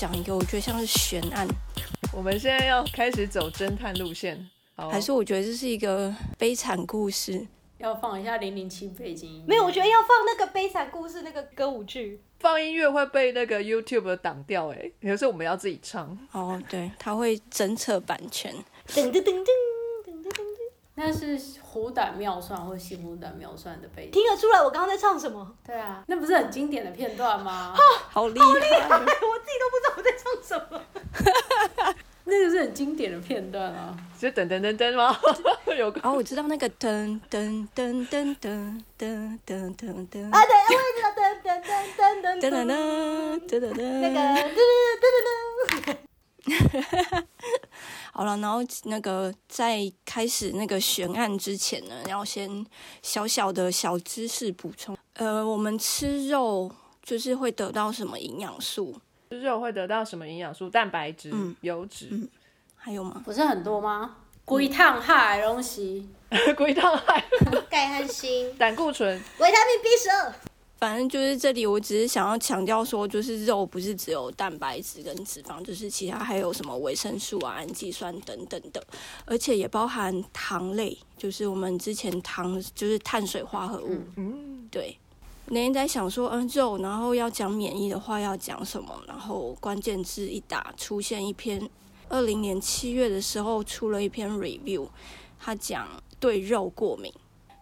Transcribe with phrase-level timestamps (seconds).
[0.00, 1.46] 讲一个我觉得像是悬案，
[2.10, 7.46] 我们现在要开始走侦探路线，还是我觉得这是一个悲惨故事。
[7.76, 9.44] 要放一下零零七背景音乐。
[9.46, 12.18] 没有，我觉得要放那个悲惨故事那个歌舞剧。
[12.38, 16.16] 放音乐会被那个 YouTube 挡掉哎，有时候我们要自己唱。
[16.32, 18.54] 哦，对，他会侦测版权。
[18.88, 19.44] 噔噔噔噔
[20.06, 20.42] 噔噔噔，
[20.94, 21.38] 那是
[21.72, 24.10] 虎胆妙算或西虎胆妙算的背景。
[24.10, 25.54] 听得出来我刚刚在唱什么？
[25.64, 27.72] 对啊，那不是很经典的片段吗？
[28.10, 28.46] 好厉害！
[28.48, 30.82] 我自己都不知道我在唱什么。
[32.24, 33.96] 那个是很经典的片段啊。
[34.18, 35.16] 就噔噔噔噔吗？
[35.78, 42.74] 有个哦，我知道那个噔噔噔噔噔噔噔噔噔啊，对，我也知道噔噔噔噔噔噔噔噔，
[43.46, 44.58] 噔噔噔，那个噔
[45.00, 45.06] 噔噔
[45.70, 45.96] 噔噔。
[48.12, 52.64] 好了，然后那个在开始那个悬案之前呢，要先
[53.02, 54.96] 小小的小知识补充。
[55.14, 56.70] 呃，我们吃肉
[57.02, 59.00] 就是会得到什么营养素？
[59.30, 60.68] 吃肉会得到什么营养素？
[60.68, 62.28] 蛋白质、嗯油脂、
[62.76, 63.22] 还有吗？
[63.24, 64.16] 不是很多吗？
[64.44, 66.08] 龟烫海东西，
[66.56, 67.24] 龟汤海、
[67.68, 69.08] 钙和锌，胆固醇。
[69.38, 70.34] 维他命 B 十二。
[70.80, 78.82] 反正就是这里，我只是想要强调说，就是肉不是只有蛋白质跟脂肪，就是其他还有什么维生素啊、氨基酸等等的，
[79.26, 83.98] 而且也包含糖类，就是我们之前糖就是碳水化合物。
[84.16, 84.96] 嗯，对，
[85.48, 91.68] 那天在想说，嗯，肉，然后要讲免疫的话要讲什么，然后关键字一打，出现一篇
[92.08, 94.88] 二零年七月的时候出了一篇 review，
[95.38, 95.86] 他讲
[96.18, 97.12] 对肉过敏。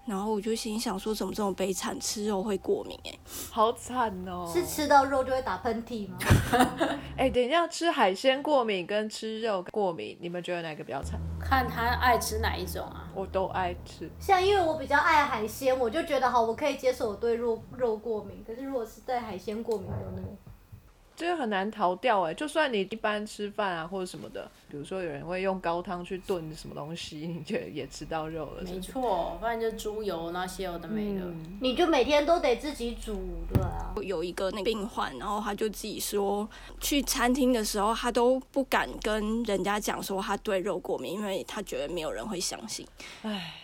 [0.09, 3.19] 然后我就心想说，怎么这么悲惨，吃肉会过敏、欸？
[3.51, 4.51] 好惨哦。
[4.51, 6.17] 是吃到肉就会打喷嚏吗？
[7.19, 11.21] 哎、等一下，吃海鲜过敏跟吃肉过敏，你们觉得哪个比较惨？
[11.39, 13.07] 看他爱吃哪一种啊？
[13.15, 14.11] 我都爱吃。
[14.19, 18.43] 像因为我比较爱海鲜，我就觉得好，我可以接受我对肉肉过敏。
[18.47, 20.29] 可是如果是对海鲜过敏，没有那么。
[21.19, 28.65] 这个很难逃掉哎，就算你一般吃饭啊或者什么的，比如说有人会用高汤去炖什么东西，你就也吃到肉了。
[28.65, 31.23] 是没错，不然就猪油那些有的没的。
[31.25, 33.21] 嗯，你就每天都得自己煮，
[33.53, 33.93] 对啊。
[34.01, 36.49] 有一个那个病患，然后他就自己说，
[36.81, 42.87] 去餐厅的时候他都不敢跟人家讲说他对肉过敏，因为他觉得没有人会相信。
[43.23, 43.55] 唉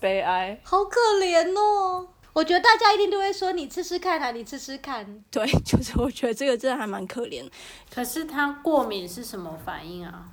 [0.00, 0.58] 悲哀。
[0.64, 2.08] 好可怜哦！
[2.32, 5.04] 我觉得大家一定都会说你吃吃看啊，你吃吃看。
[5.30, 7.44] 对，就是我觉得这个真的还蛮可怜。
[7.92, 10.28] 可是它过敏是什么反应啊？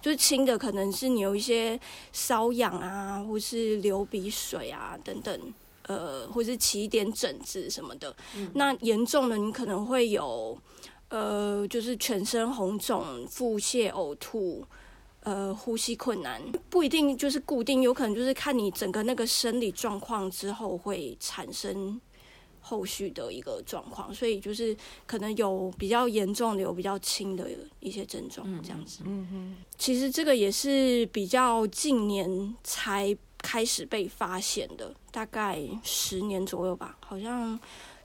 [0.00, 1.78] 就是轻的可能是你有一些
[2.12, 5.54] 瘙痒啊，或是流鼻水啊等等，
[5.86, 8.14] 呃，或是起一点疹子什么的。
[8.54, 10.58] 那严重的你可能会有，
[11.10, 14.66] 呃，就是全身红肿、腹泻、呕吐。
[15.24, 22.00] 呃，呼吸困难不一定就是固定，有可能就是看你整个那个生理状况之后会产生
[22.60, 29.04] 后续的一个状况，所以就是可能有比较严重的，有比较轻的一些症状这样子。
[29.04, 37.58] 嗯哼，其实这个也是比较近年才开始被发现的，大概十年左右吧，好像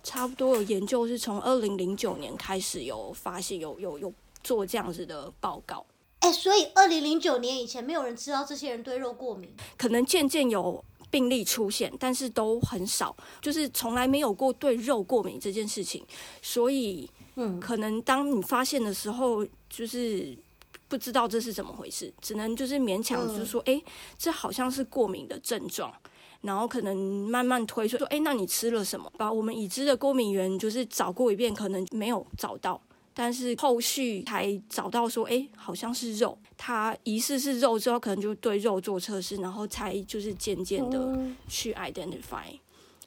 [0.03, 4.13] 差不多有研究是从二零零九年开始有发现，有有有
[4.44, 5.83] 做这样子的报告。
[6.27, 9.49] 哎、所以二零零九年以前没有人知道这些人对肉过敏。
[9.77, 16.05] 可能渐渐有病例出现，但是都很少，就是从来没有过对肉过敏这件事情，
[16.41, 20.38] 所以嗯，可能当你发现的时候，就是
[20.89, 23.81] 不知道这是怎么回事，只能就是勉强就是说，哎、
[24.17, 25.94] 这好像是过敏的症状。
[26.41, 26.95] 然后可能
[27.27, 29.11] 慢慢推说，哎，那你吃了什么？
[29.17, 32.79] 把我们已知的过敏源就是找过一遍，可能没有找到，
[33.19, 36.38] 但是后续才找到说，哎，好像是肉。
[36.56, 42.45] 他疑似是肉之后，可能就对肉做测试，然后才就是渐渐的去 identify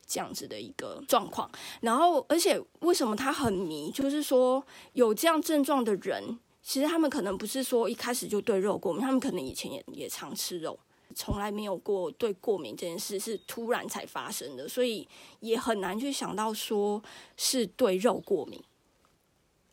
[0.04, 1.48] 这样子的一个状况。
[1.82, 4.60] 然后，而且为什么他很迷，就是说
[4.94, 10.76] 有这样症状的人，其实他们可能不是说一开始就对肉过敏，他们可能以前也也常吃肉。
[11.14, 15.06] 从来没有过对过敏这件事是突然才发生的，所以
[15.38, 17.00] 也很难去想到说
[17.36, 18.60] 是对肉过敏。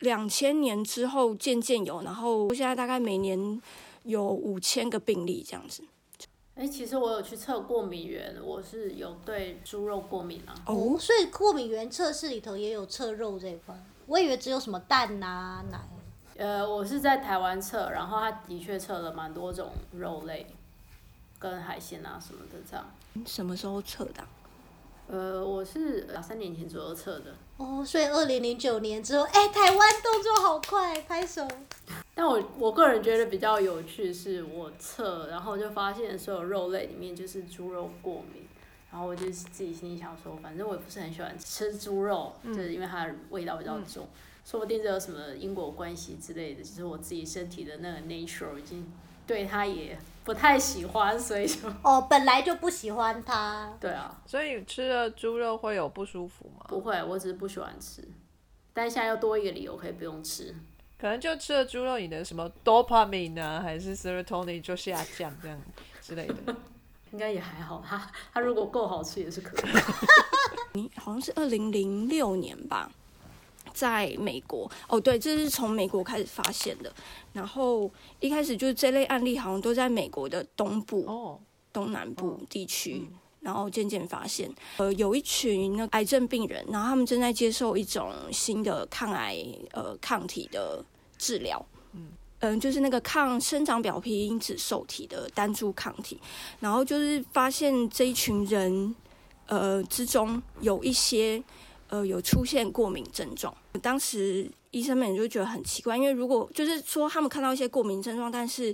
[0.00, 3.60] 两千年之后渐渐有，然后现在大概每年
[4.04, 5.82] 有五千个病例这样子。
[6.54, 10.54] 哎、其实我有去测过敏源，我是有对猪肉过敏啊。
[10.66, 13.74] 哦，所以过敏源测试里头也有测肉这一块。
[14.06, 15.78] 我以为只有什么蛋啊、奶。
[16.36, 20.46] 呃，我是在台湾测，然后他的确测了蛮多种肉类，
[21.38, 22.86] 跟海鲜啊什么的这样。
[23.26, 24.28] 什么时候测的啊、
[25.10, 31.48] 呃，我是两三年前左右测的，哦，所以二零零九年之后，哎、台湾动作好快，拍手。
[32.14, 38.46] 但我我个人觉得比较有趣是我测，然后就发现所有肉类里面就是猪肉过敏，
[38.92, 44.06] 然后我就自己心里想说，反正我也不是很喜欢吃猪肉，就是因为它的味道比较重，
[44.44, 48.92] 说不定这有什么因果关系之类的，就是我自己身体的那个 nature 已经
[49.26, 53.72] 对它也不太喜欢，所以就哦，本来就不喜欢它。
[53.80, 56.66] 对啊，所以吃了猪肉会有不舒服吗？
[56.68, 58.06] 不会，我只是不喜欢吃，
[58.74, 60.54] 但现在又多一个理由可以不用吃。
[60.98, 65.58] 可能就吃了猪肉，你的什么 dopamine 啊，还是 serotonin 就下降这样
[66.02, 66.54] 之类的。
[67.10, 69.70] 应该也还好，它它如果够好吃也是可以。
[70.74, 72.92] 你好像是二零零六年吧，
[73.78, 74.68] 在美国。
[74.88, 76.92] 哦，对，这是从美国开始发现的。
[77.32, 77.88] 然后
[78.18, 81.38] 一开始就是这类案例好像都在美国的东部、哦，
[81.72, 83.08] 东南部地区，
[83.40, 89.36] 然后渐渐发现，呃，有一群那癌症病人，然后他们正在接受一种新的抗癌
[89.72, 90.84] 呃抗体的
[91.16, 91.64] 治疗。
[92.40, 96.20] 嗯，就是那个抗生长表皮因子受体的单株抗体，
[96.60, 98.94] 然后就是发现这一群人，
[99.46, 101.42] 呃之中有一些
[101.88, 103.54] 呃有出现过敏症状。
[103.82, 108.72] 当时医生们就觉得很奇怪，因为如果就是说他们看到一些过敏症状，但是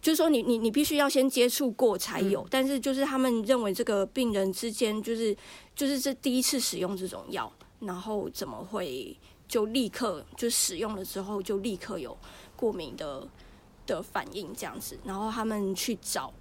[0.00, 5.34] 就是说你你你必须要先接触过才有，但是就是他们认为这个病人之间就是
[5.74, 7.50] 就是这第一次使用这种药，
[7.80, 9.16] 然后怎么会
[9.48, 12.16] 就立刻就使用了之后就立刻有
[12.56, 13.26] 过敏的
[13.86, 16.32] 的反应这样子，然后他们去找，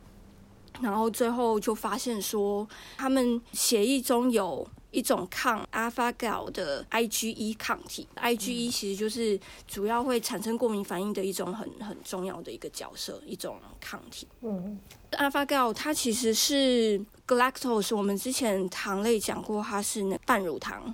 [0.82, 2.68] 然后最后就发现说
[2.98, 4.68] 他们血液中有。
[4.94, 9.38] 一种抗 alpha gal 的 IgE 抗体，IgE 其实就是
[9.68, 14.28] 主要会产生过敏反应的一种很很重要的一个角色，一种抗体。
[14.42, 14.80] 嗯
[15.14, 20.94] ，alpha gal 它其实是 galactose，我们之前糖类讲过，它是那半乳糖。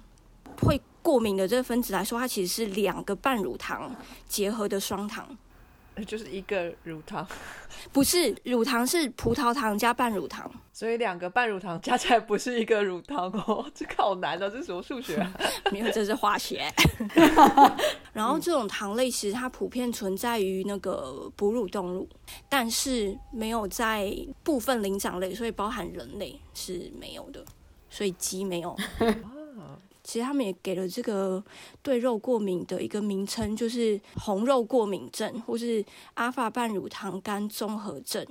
[0.61, 3.93] 会过敏的这个分子来说，它其实是两个半乳糖
[4.27, 5.37] 结合的双糖，
[6.05, 7.25] 就是一个乳糖，
[7.93, 10.49] 不是乳糖是葡萄糖加半乳糖。
[10.73, 15.33] 所以两个半乳糖加起来不是一个乳糖哦， 这个好难哦，这是什么数学啊？
[15.71, 16.63] 没有，这是化学。
[18.13, 22.07] 然后这种糖类其实它普遍存在于那个哺乳动物，
[22.47, 27.43] 但是没有在部分灵长类，所以包含人类是没有的，
[27.89, 28.73] 所以鸡没有。
[30.09, 31.43] 其实他们也给了这个
[31.83, 35.85] 对肉过敏的一个名称，就是红肉过敏症，或是
[36.15, 38.25] 阿法半乳糖苷综合症。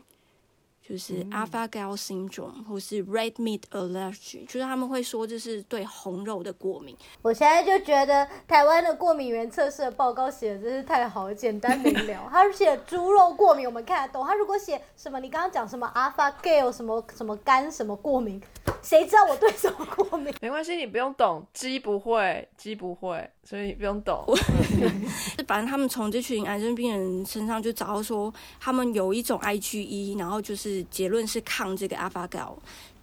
[0.80, 6.96] 就是 alpha gal syndrome 或是 red meat allergy，就是他们会说这是对红肉的过敏。
[7.20, 12.26] 我现在就觉得台湾的过敏原测试的报告写的真是太好，简单明了。
[12.30, 14.26] 他写猪肉过敏，我们看得懂。
[14.26, 18.40] 他如果写什么，你刚刚讲什么 alpha gal 什么什么肝什么过敏，
[18.82, 20.32] 谁知道我对什么过敏？
[20.40, 24.24] 没关系，你不用懂，鸡不会，鸡不会，所以你不用懂。
[25.46, 32.54] 反正他们从这群癌症病人身上就找到说，他们有一种 IgE，然后就是结论是抗这个 alpha gal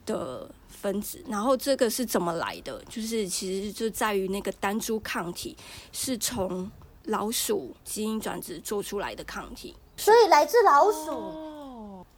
[0.05, 1.23] 的分子。
[1.27, 2.81] 然后这个是怎么来的？
[2.89, 5.55] 就是其实就在于那个单株抗体
[5.91, 6.69] 是从
[7.05, 9.75] 老鼠基因转殖做出来的抗体。
[9.97, 11.54] 所以来自老鼠。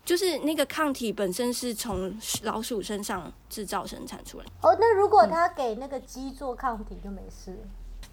[0.08, 4.46] 哦，就是那个抗体本身是从老鼠身上制造生产出来。
[4.62, 7.60] 哦，那如果他给那个鸡做抗体就没事。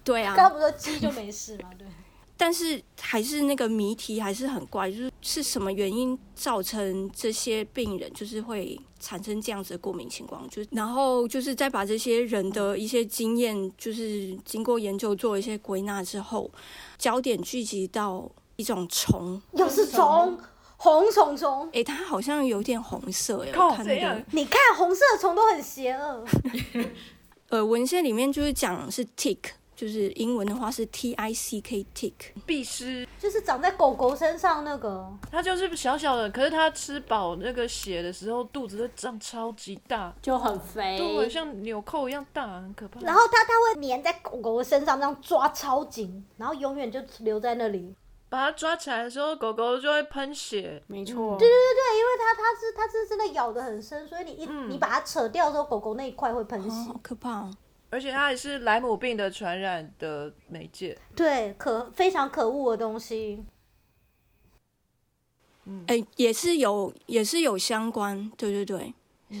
[0.03, 1.69] 对啊，刚刚不是说鸡就没事吗？
[1.79, 1.87] 对。
[2.37, 10.45] 但是还是那个谜题还是很怪，就是是什么原因造成这些病人就是会产生这样子的过敏情况？
[10.49, 16.51] 就是然后就是再把这些人的一些经验，就是经过研究做一些归纳之后，
[16.97, 20.37] 焦点聚集到一种虫，又是虫，
[20.85, 21.67] 红虫虫。
[21.71, 26.23] 诶，它好像有点红色诶，靠我看那你看红色的虫都很邪恶。
[27.49, 29.39] 呃文献里面就是讲是 tick，
[29.75, 32.13] 就是英文的话是 T I C K tick。
[32.45, 42.99] 必须，就是长在狗狗身上那个，它就是小小的，可是它吃饱那个血的时候，肚子会胀超级大，就很肥，对，像纽扣一样大，很可怕。
[43.01, 47.95] 然后它它会粘在狗狗的身上，这样抓超紧，然后永远就留在那里。
[48.29, 50.81] 把它抓起来的时候，狗狗就会喷血。
[50.87, 56.91] 没错，对对对，因为它它是它是真的咬得很深，所以你一、嗯你把它扯掉的时候，狗狗那一块会喷哦，血。
[56.91, 57.51] 好可怕哦！
[57.91, 60.97] 而且它也是莱姆病的传染的媒介。
[61.15, 63.45] 对，可非常可恶的东西。
[65.87, 68.93] 哎、也是有，也是有相关，对对对，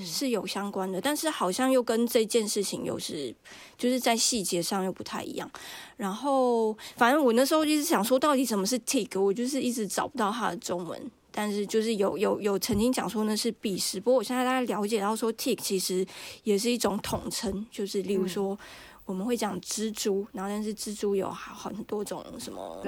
[0.03, 3.33] 是有相关的，但是好像又跟这件事情又是，
[3.77, 5.49] 就是在细节上又不太一样。
[5.97, 11.11] 然后，反正我那时候一直想说，到底什么是 tick，我就是一直找不到它的中文。
[11.37, 16.05] 但是就是有有有曾经讲说那是必失，不过我现在大概了解到说 tick 其实
[16.43, 18.57] 也是一种统称，就是例如说
[19.03, 22.81] 我们会讲蜘蛛，然后但是蜘蛛有好很多种什么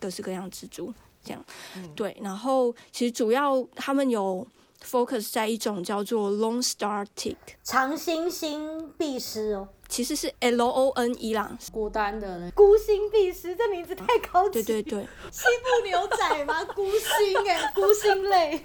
[0.00, 0.90] 各式各样蜘蛛
[1.22, 1.44] 这样。
[1.76, 4.48] 嗯对，然后其实主要他们有
[4.84, 7.36] focus 在一种叫做 Lone Star Tick。
[7.62, 9.68] 长星星必失哦。
[9.88, 11.58] 其实是 L O N 伊朗。
[11.72, 14.62] 孤单的人孤星必失，这名字太高级。
[14.62, 16.62] 对对对，西部牛仔吗？
[16.74, 18.64] 孤星哎、孤星类。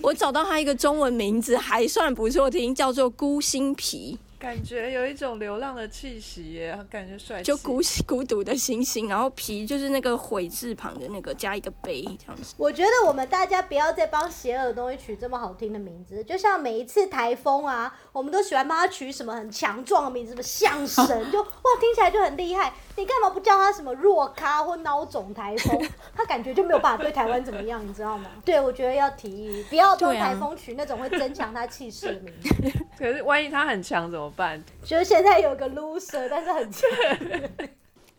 [0.00, 7.44] 我找到它一个中文名字还算不错听，叫做孤星皮，感觉有一种流浪的气息耶，感觉帅气。
[7.44, 12.54] 就孤孤独的星星，然后皮就是那个悔字旁的那个加一个悲这样子。
[12.56, 22.72] 我觉得我们大家不要再帮邪恶的东西取这么好听的名字，就像每一次台风啊，我们都喜欢帮它取什么很强壮的名字，什么象神， 就哇听起来就很厉害。
[22.96, 25.86] 你干嘛不叫它什么弱咖或孬种台风？
[26.16, 28.30] 它感觉就没有办法对台湾怎么样，你知道吗？
[28.42, 32.54] 对，我觉得要提议，不要帮对啊台风取那种会增强它气势的名字。
[32.96, 34.62] 可是万一他很强怎么办？
[34.84, 37.70] 就是现在有个 loser，但是很贱。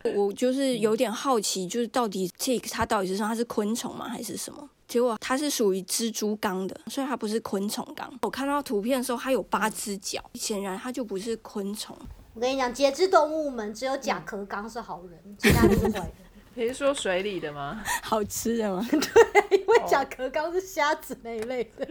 [0.16, 3.28] 我就是有点好奇，就是到底 tick 它到底是什么？
[3.28, 4.08] 它是昆虫吗？
[4.08, 4.68] 还是什么？
[4.88, 8.12] 结果它是属于蜘蛛纲的，所以它不是昆虫纲。
[8.22, 11.96] 我看到图片的时候，它有八只脚，显然它就不是昆虫。
[12.34, 16.12] 我跟你讲，节肢动物们只有甲壳纲是好人，其他都是坏人。
[16.54, 17.82] 你是说水里的吗？
[18.02, 18.86] 好吃的吗？
[18.90, 21.86] 对因为甲壳纲是虾子那一类的，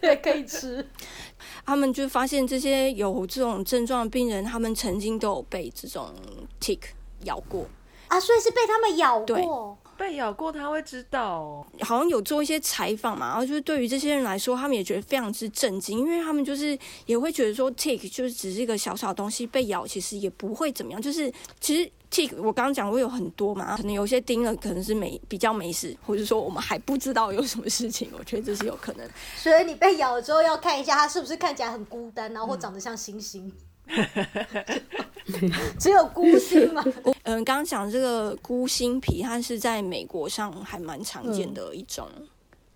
[0.00, 0.86] 对，可以吃。
[1.66, 6.14] 他们就发现这些有这种症状的病人，他们曾经都有被这种
[6.60, 6.78] tick
[7.24, 7.66] 咬过，
[8.08, 9.76] 啊，所以是被他们咬对过。
[10.04, 11.66] 被咬过他会知道。
[11.80, 29.08] 好像有做一些采访嘛，然后就是对于这些人来说，他们也觉得非常之震惊，因为他们就是也会觉得说 tick 就是只是一个小小东西，被咬其实也不会怎么样，就是其实 tick 我刚刚讲过有很多嘛，可能有些叮了可能是没比较没事，或者说我们还不知道有什么事情，我觉得这是有可能。
[29.36, 33.50] 所以你被咬了之后要看一下它是不是看起来很孤单，然后或长得像星星。
[35.78, 36.82] 只有孤星嘛，
[37.24, 42.08] 嗯，刚刚讲这个孤星皮，它是在美国上还蛮常见的一种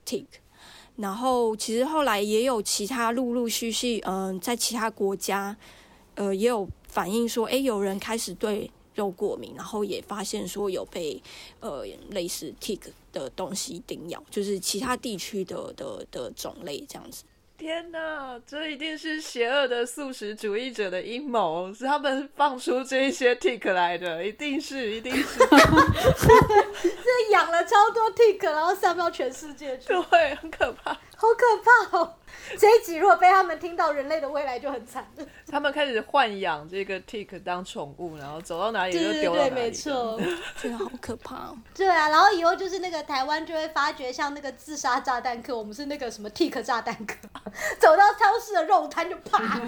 [0.07, 0.25] tick。
[0.97, 5.57] 然后其实后来也有其他陆陆续续，嗯、在其他国家，
[6.17, 11.23] 呃，也有反映说，诶，有人开始对肉过敏，然后也发现说有被
[11.61, 12.81] 呃类似 tick
[13.13, 17.23] 的东西叮咬，就是其他地区的的的种类这样子。
[17.59, 30.97] 天哪，这一定是邪恶的素食主义者的阴谋，是他们放出这一些 tick 来的，一定是，一定是， 这养了超多 tick，然后散到全世界去，对，很可怕。
[31.21, 32.15] 好可怕哦！
[32.57, 35.27] 这一集如果被他们听到，人类的未来就很惨了。
[35.51, 39.55] 他们开始豢养这个 tick 当宠物，然后走到哪里就对对对，丢到哪里。
[39.55, 39.73] 没。
[39.73, 40.21] 错。
[40.57, 41.59] 觉得好可怕哦！
[41.75, 47.17] 对啊，然后以后就是那个台湾就会发觉像那个自杀炸弹客，我们是那个什么 tick 炸弹客，
[47.81, 49.61] 走到超市的肉摊就啪。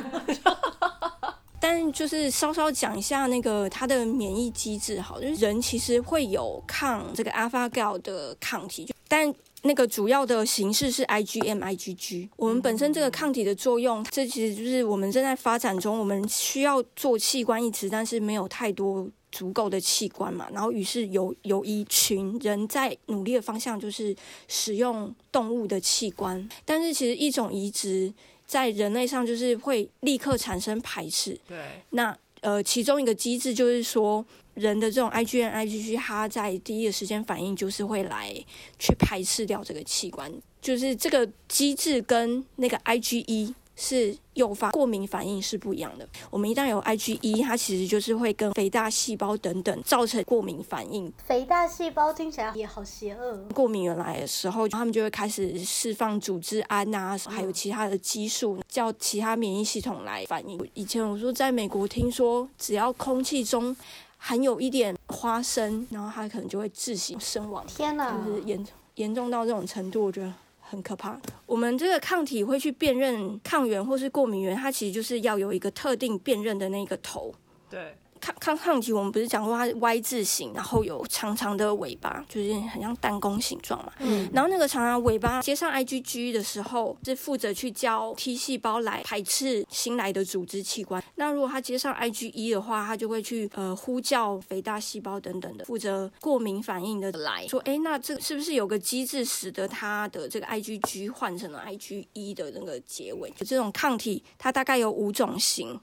[1.62, 9.30] 但就是稍稍讲一下那个它的免疫机制，好，就是人其实会有抗这个 alpha gal 的抗体，就但
[9.62, 12.28] 那个主要的形式是 IgM、IgG。
[12.36, 19.08] 我们本身这个抗体的作用，这其实就是我们正在发展中，我们需要做器官移植，但是没有太多。
[19.32, 24.12] 足够的器官嘛，然后于是有有一群人在努力的方向就是
[24.48, 28.12] 使用动物的器官，但是其实一种移植
[28.44, 31.56] 在人类上就是会立刻产生排斥，对，
[31.90, 38.34] 那呃，其中一个机制就是说，人的这种 IgM、IgG，它在第一个时间反应就是会来
[38.78, 46.06] 去排斥掉这个器官，就是这个机制跟那个 IgE 是诱发过敏反应是不一样的。
[46.28, 51.10] 我们一旦有 IgE，它其实就是会跟肥大细胞等等造成过敏反应。
[51.24, 53.38] 肥大细胞听起来也好邪恶。
[53.54, 60.60] 过敏原来的时候，他们就会开始释放组织胺啊，还有其他的激素，叫其他免疫系统来反应。
[60.74, 63.74] 以前我说在美国听说，只要空气中
[64.20, 68.16] 含有一点花生，然后他可能就会窒息身亡，天哪！
[68.24, 70.32] 就是严严重到这种程度，我觉得。
[70.72, 71.20] 很可怕。
[71.46, 77.34] 我们这个抗体会去辨认抗原或是过敏原，它其实就是要有一个特定辨认的那个头。
[77.68, 83.92] 对，抗抗抗体，我们不是讲过它是 Y 字形，然后有长长的尾巴，就是很像弹弓形状嘛。
[83.98, 91.02] 嗯，然后那个长长尾巴接上 IgG 的时候，是负责去叫 T 细胞来排斥新来的组织器官。
[91.16, 103.30] 那如果它接上 IgE 的话，它就会去呃呼叫肥大细胞等等的，负责过敏反应的来说，哎，那这是不是有个机制使得它的这个 IgG 换成了 IgE 的那个结尾？
[103.30, 105.80] 就这种抗体它大概有五种型。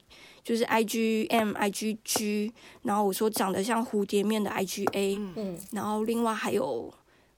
[0.48, 2.50] 就是 IgM、IgG，
[2.80, 6.90] 然后我说长得像蝴蝶面的 IgA，嗯，然后另外还有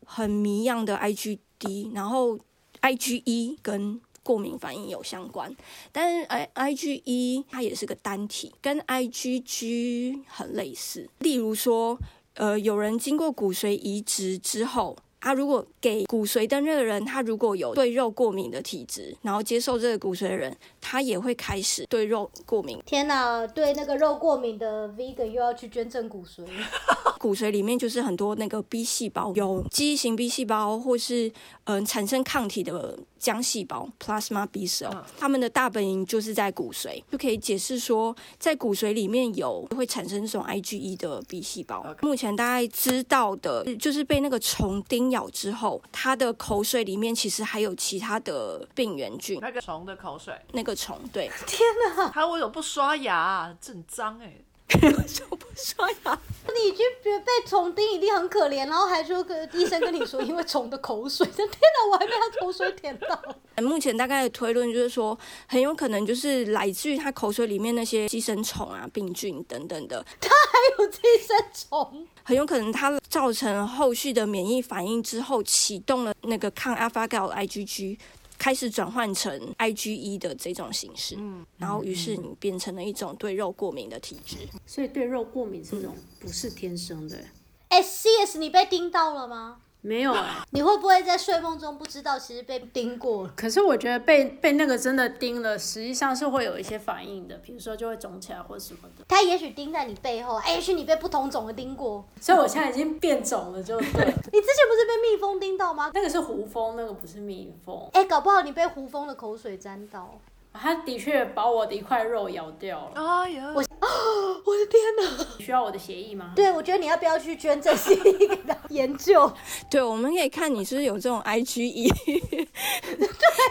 [0.07, 2.39] 很迷样的 IgD，然后
[2.83, 5.53] IgE 跟过敏反应有相关，
[5.91, 11.11] 但是 I IgE 它也是个单体，跟 IgG 很类似。
[11.19, 11.99] 例如说，
[12.35, 22.83] 呃，有人经过骨髓移植之后，啊，如果给骨髓的那个人，他如果有对肉过敏的体质，然后接受这个骨髓的人，他也会开始对肉过敏。
[22.87, 26.45] 天哪，对那个肉过敏的 vegan 又要去捐赠骨髓，
[27.21, 31.29] 骨髓里面就是很多那个 B 细胞，有记忆型 B 细胞，或是
[31.65, 41.85] 嗯、呃产生抗体的浆细胞 （plasma B cell），它们的大本营就是在骨髓，就可以解释说，在骨髓里面有会产生这种 IgE 的 B 细胞。
[42.01, 49.39] 目前大概知道的，就是被那个虫叮咬之后，它的口水里面其实还有其他的病原菌。
[49.41, 51.61] 那个虫的口水，那个虫，对， 天
[51.97, 52.11] 哪！
[52.11, 53.57] 还有我有不刷牙、啊？
[53.61, 54.35] 这很脏哎、
[54.71, 56.19] 就不刷牙。
[56.53, 63.23] 你已经觉得被虫叮一定很可怜，然后还说跟医生跟你说因为虫的口水，天哪，我还被他口水舔到。
[63.63, 77.99] 目前大概的推论就是说，很有可能就是来自于他口水里面那些寄生虫啊、病菌等等的，他还有寄生虫，很有可能它造成后续的免疫反应之后，启动了那个抗 alpha gal IgG。
[78.41, 81.15] 开始转换成 IgE 的这种形式，
[81.59, 84.39] 然后于是你变成了一种对肉过敏的体质。
[84.65, 87.23] 所以对肉过敏这种不是天生的，
[87.69, 89.61] 哎，CS 你被叮到了吗？
[89.83, 93.29] 没有哎、 你会不会在睡梦中不知道其实被叮过？
[93.35, 99.05] 可是我觉得被被那个真的叮了，实际上是会有一些反应的，比如说就会肿起来或什么的。
[99.09, 102.05] 它也许叮在你背后，哎，也许你被不同种的叮过。
[102.21, 103.87] 所以我现在已经变肿了，就对。
[103.89, 105.91] 你之前不是被蜜蜂叮到吗？
[105.95, 107.89] 那个是胡蜂，那个不是蜜蜂。
[107.93, 110.19] 哎，搞不好你被胡蜂的口水沾到。
[110.53, 112.93] 它的确把我的一块肉咬掉了。
[112.95, 115.27] 哎呀，我的天哪！
[115.39, 116.33] 你需要我的协议吗？
[116.37, 119.33] 对，我觉得你要不要去捐赠协议给他研究？
[119.71, 121.89] 对，我们可以看你是不是有这种 IgE，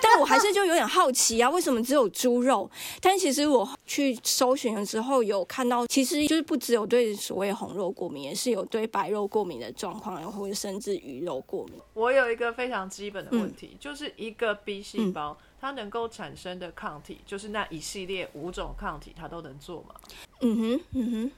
[0.04, 2.70] 但我还是就有点好奇啊，为什么只有猪肉？
[3.02, 11.76] 但其实我去搜寻了之后，有看到其实就是不只有对所谓红肉过敏，也是有对白肉过敏的状况，或者甚至鱼肉过敏。
[11.94, 19.96] 我有一个非常基本的问题，就是一个 B 细胞、它能够产生的抗体，就是那一系列五种抗体，它都能做吗？
[20.42, 21.32] 嗯哼，嗯哼。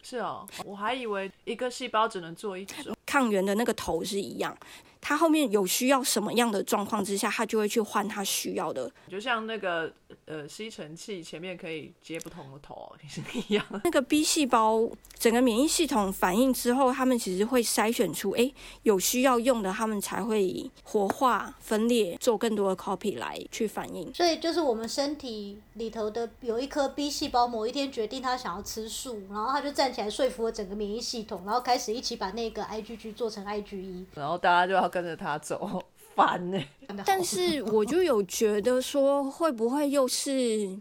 [0.00, 2.96] 是哦，我还以为一个细胞只能做一种。
[3.04, 4.56] 抗原的那个头是一样，
[5.00, 8.90] 它后面有需要什么样的状况之下，它就会去换它需要的。
[9.08, 9.92] 就像那个
[10.26, 13.64] 呃吸尘器前面可以接不同的头是一样。
[13.84, 24.12] 那个 B 细胞整个免疫系统反应之后，他们其实会筛选出，诶有需要用的，他们才会活化、分裂，做更多的 copy 来去反应。
[24.14, 34.04] 所以就是我们身体里头的有一颗 B 细胞，某一天决定它想要吃素，然后它就站起来说服了整个免疫系统，然后开始一起把那个 IgG 做成 IgE。
[34.14, 35.82] 然后大家就要跟着它走，
[36.18, 36.60] 烦呢、
[37.06, 40.76] 但是我就有觉得说，会不会又是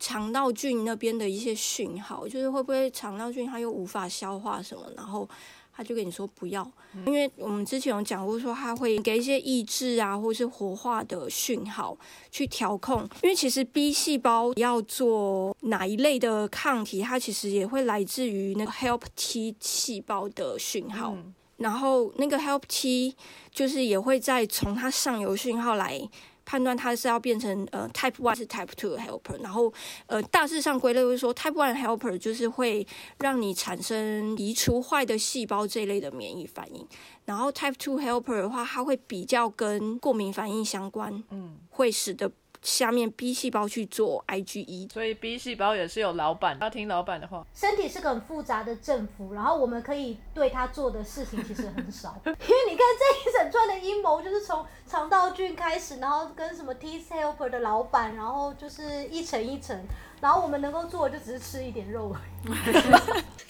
[0.00, 2.26] 肠道菌那边的一些讯号？
[2.26, 5.28] 就是会不会肠道菌它又无法消化什么，然后
[5.72, 6.68] 他就跟你说不要，
[7.06, 11.96] 因为我们之前有讲过说，它会给一些抑制啊，或是活化的讯号
[12.30, 13.02] 去调控。
[13.22, 21.16] 因为其实 B 细胞要做哪一类的抗体，它其实也会来自于那个 Help T 细胞的讯号。
[21.60, 23.14] 然后那个 help 七
[23.52, 26.00] 就是也会再从它上游讯号来
[26.44, 29.72] 判断它是要变成呃 type one 是 type two 的 helper，然后
[30.06, 32.84] 呃大致上归类会说 type one helper 就是会
[33.18, 36.84] 让你产生移除坏的细胞这一类的免疫反应，
[37.24, 47.46] 然后 type two helper 的话，它会比较跟过敏反应相关，嗯，会使得下面 B 细胞去做 IgE 所以 B 细胞也是有老板，要听老板的话。
[47.54, 59.78] 身体是个很复杂的政府，然后我们可以对它做的事情其实很少， 因为你看这一整串的阴谋就是从肠道菌开始，然后跟什么 T helper 的老板，然后就是一层一层，
[60.20, 62.52] 然后我们能够做的就只是吃一点肉而已。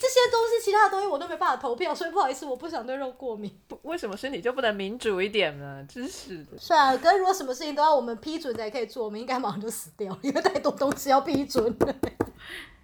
[0.01, 3.55] 这些东西，其他的东西我都没办法投票，所以不好意思，我不想对肉过敏。
[3.83, 5.85] 为什么身体就不能民主一点呢？
[5.87, 6.57] 真是的。
[6.57, 11.77] 是啊，可是如果什么事情都要我们批准才可以做，我们应该马上就死掉，因为太多东西要批准。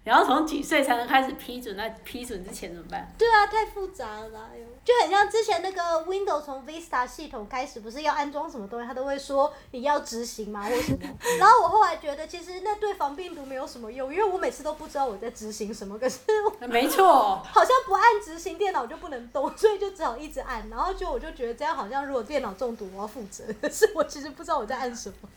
[0.04, 1.76] 然后从几岁才能开始批准？
[1.76, 3.12] 那批准之前怎么办？
[3.18, 4.50] 对啊，太复杂了啦，
[4.82, 10.98] 就很像之前那个 Windows 从 Vista 系统开始，不是要安装什么东西，他都会说你要执行吗，或什么。
[11.38, 16.20] 然后我后来觉得，其实那对防病毒没有什么用，因为我每次都不知道我在执行什么，可是
[16.66, 20.66] 没错，好像不按执行，电脑就不能动，所以就只好一直按。
[20.70, 25.28] 然后就我就觉得这样好像，如果电脑中毒，我要负责，可是我其实不知道我在按什么。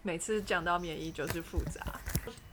[0.00, 1.80] 每次讲到免疫就是复杂，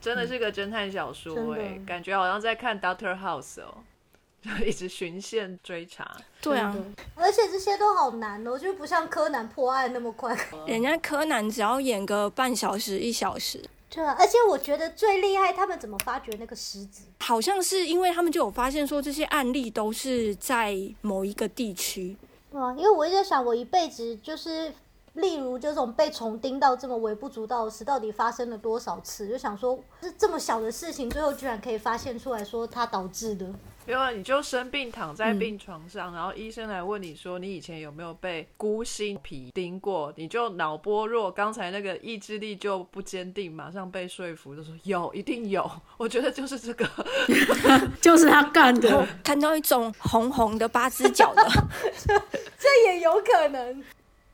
[0.02, 3.72] 真的是个侦探小说哎、感觉好像在看 Doctor House 哦，
[4.42, 6.16] 就一直循线追查。
[6.42, 6.74] 对啊，
[7.14, 10.36] 而且这些都好难哦，就不像柯南破案那么快。
[10.66, 17.04] 人家柯南只要演个半小时一小时，对啊，而且我觉得最厉害，他们怎么发掘那个狮子？
[17.20, 22.16] 好像是因为他们就有发现说这些案例都是在某一个地区，
[22.52, 24.72] 啊，因为我一直在想，我一辈子就是，
[25.14, 29.28] 例如这种被虫叮到这么微不足道的事，到底发生了多少次？
[29.28, 33.46] 就想说，是这么小的事情，最后居然可以发现出来说它导致的。
[33.84, 45.68] 因为你就生病躺在病床上，然后医生来问你说你以前有没有被孤心皮叮过，你就脑波弱，刚才那个意志力就不坚定，马上被说服，就说有，一定有。
[45.96, 46.88] 我觉得就是这个
[48.00, 49.04] 就是他干的。
[49.24, 51.42] 看到一种红红的八只脚的，
[52.56, 53.82] 这也有可能。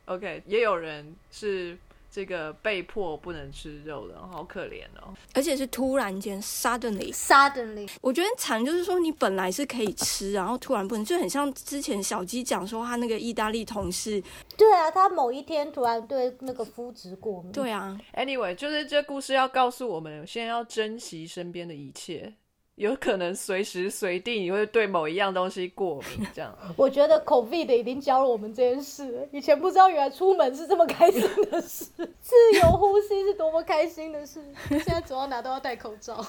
[0.09, 1.77] OK，也有人是
[2.09, 5.13] 这个被迫不能吃肉的，好可怜哦。
[5.35, 7.13] 而且是突然间 suddenly。
[7.13, 14.19] Suddenly，我觉得惨就是说，你本来是可以吃，然后突然不能，就很像之前小鸡讲说他那个意大利同事，
[14.57, 17.51] 对啊，他某一天突然对那个肤质过敏。
[17.51, 22.33] 对啊，Anyway，就是这故事要告诉我们，现在要珍惜身边的一切，
[22.79, 26.57] 有可能随时随地你会对某一样东西过敏，这样。
[26.77, 29.27] 我觉得 COVID 已经教了我们这件事了。
[29.33, 31.87] 以前不知道原来出门是这么开心的事，
[32.23, 34.41] 自由呼吸是多么开心的事。
[34.69, 36.25] 现在走到哪都要戴口罩。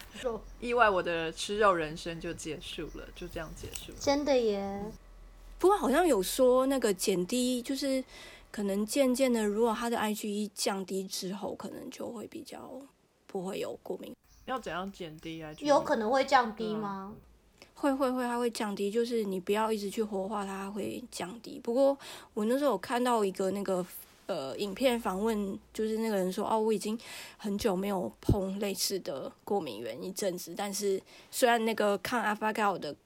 [0.60, 3.98] 意外，我的吃肉人生就结束了，就这样结束了。
[3.98, 4.82] 真的耶，
[5.58, 8.04] 不过好像有说那个减低，就是
[8.50, 12.70] 可能渐渐的，如果他的 IgE 降低之后，可能就会比较
[13.26, 14.14] 不会有过敏。
[14.46, 15.52] 要怎样减低啊？
[15.58, 17.12] 有可能会降低吗？
[17.74, 21.60] 会会会，它会降低，就是你不要一直去活化它，它会降低。
[21.62, 21.96] 不过
[22.32, 23.84] 我那时候有看到一个那个
[24.26, 26.98] 呃影片访问，就是那个人说哦，我已经
[27.36, 30.98] 很久没有碰类似的过敏源一阵子，但是
[31.30, 32.96] 虽然那个抗阿法高的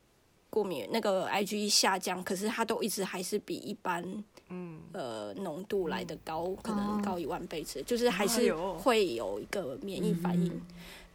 [0.50, 4.04] 过敏源那个 IgE 下降，可是它都一直还是比一般
[4.50, 10.62] 嗯，呃浓度来的高，可能哦高一万倍之，就是还是会有一个免疫反应。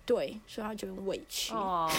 [0.05, 1.53] 对，所以他觉得很委屈。
[1.53, 1.89] 哦，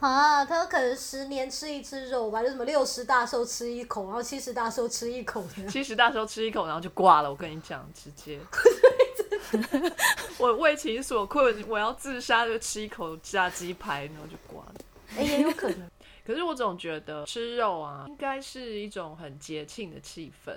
[0.00, 5.44] 啊，他可能十年吃一次肉吧，就什么六十大寿吃一口，然后七十大寿吃一口。
[5.68, 7.30] 七十大寿吃一口，然后就挂了。
[7.30, 8.40] 我跟你讲，直接。
[10.38, 14.74] 我为情所困，我要自杀就吃一口炸鸡排，然后就挂了。
[15.16, 15.90] 哎、也有可能。
[16.24, 20.52] 可是我总觉得吃肉啊，应该是一种很节庆的气氛。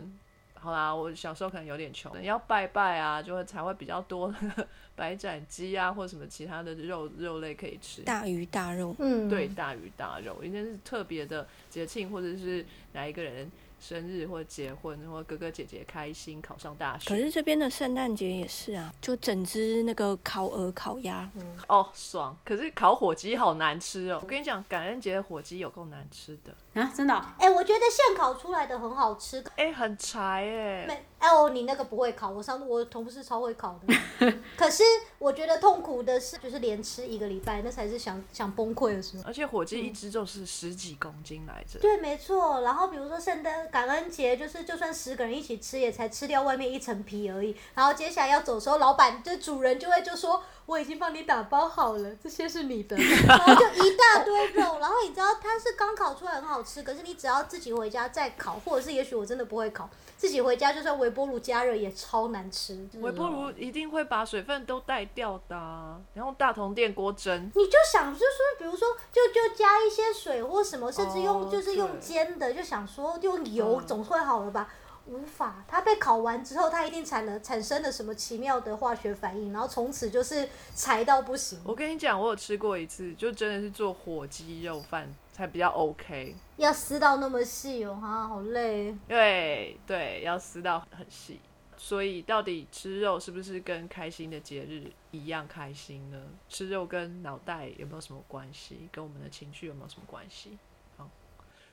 [0.64, 4.34] 好啦，我小时候可能有点穷，要拜拜啊，就会才会比较多
[4.96, 8.02] 白斩鸡啊，或什么其他的肉肉类可以吃。
[8.04, 17.10] 大鱼大肉，嗯，对，大鱼大肉，应该是特别的节庆，或者是哪一个人生日或结婚，或哥哥姐姐开心考上大学。
[17.10, 21.30] 可是这边的圣诞节也是啊，就整只那个烤鹅、烤鸭，
[21.68, 22.38] 哦，爽！
[22.46, 24.20] 可是烤火鸡好难吃哦。
[24.22, 29.44] 我跟你讲，感恩节的火鸡有够难吃的，啊，真的哦、哎、我觉得现烤出来的很好吃。
[29.56, 30.86] 哎、很柴哎。
[30.88, 34.34] 没，哎哦，你那个不会烤，我上次我同事超会烤的。
[34.58, 34.84] 可是
[35.20, 39.24] 我觉得痛苦的是，就是连吃一个礼拜，那才是想想崩溃的时候。
[39.26, 41.80] 而且火鸡一只就是十几公斤来着。
[41.80, 42.62] 对，没错。
[42.62, 47.56] 然后比如说圣诞、感恩节，就是就算十个人一起吃，也才吃掉外面一层皮而已。
[47.76, 52.96] 然后接下来要走的时候，老板就主人就会就说：“我已经帮你打包好了，这些是你的。”
[53.28, 54.80] 然后就一大堆肉。
[54.80, 62.88] 然后你知道它是刚烤出来很好吃，可是你只要自己回家再烤，或者是也许我真的不会烤，自己回家就算微波炉加热也超难吃。
[63.02, 67.52] 微波炉一定会把水分都带掉的、啊，然后大同电锅蒸。
[67.56, 74.70] 你就想就是说，比如说就就加一些水或什么，甚至用、哦就是用煎的，就想说用油嗯总会好了吧？
[75.06, 81.60] 无法，它被烤完之后，它一定产了产生了什么奇妙的化学反应，然后从此就是柴到不行。
[81.66, 86.36] 我跟你讲，我有吃过一次，就真的是做火鸡肉饭才比较 OK。
[86.58, 88.96] 要撕到那么细哦，哈，好累。
[89.08, 91.40] 对对，要撕到很细。
[91.76, 96.18] 所以到底吃肉是不是跟开心的节日一样开心呢？
[96.48, 98.88] 吃肉跟脑袋有没有什么关系？
[98.90, 100.58] 跟我们的情绪有没有什么关系？
[100.96, 101.10] 好，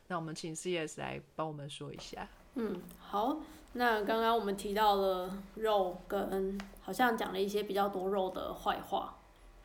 [0.08, 2.26] 那我们请 CS 来帮我们说一下。
[2.62, 3.38] 嗯，好，
[3.72, 9.14] 那刚刚我们提到了肉跟好像讲了一些比较多肉的坏话，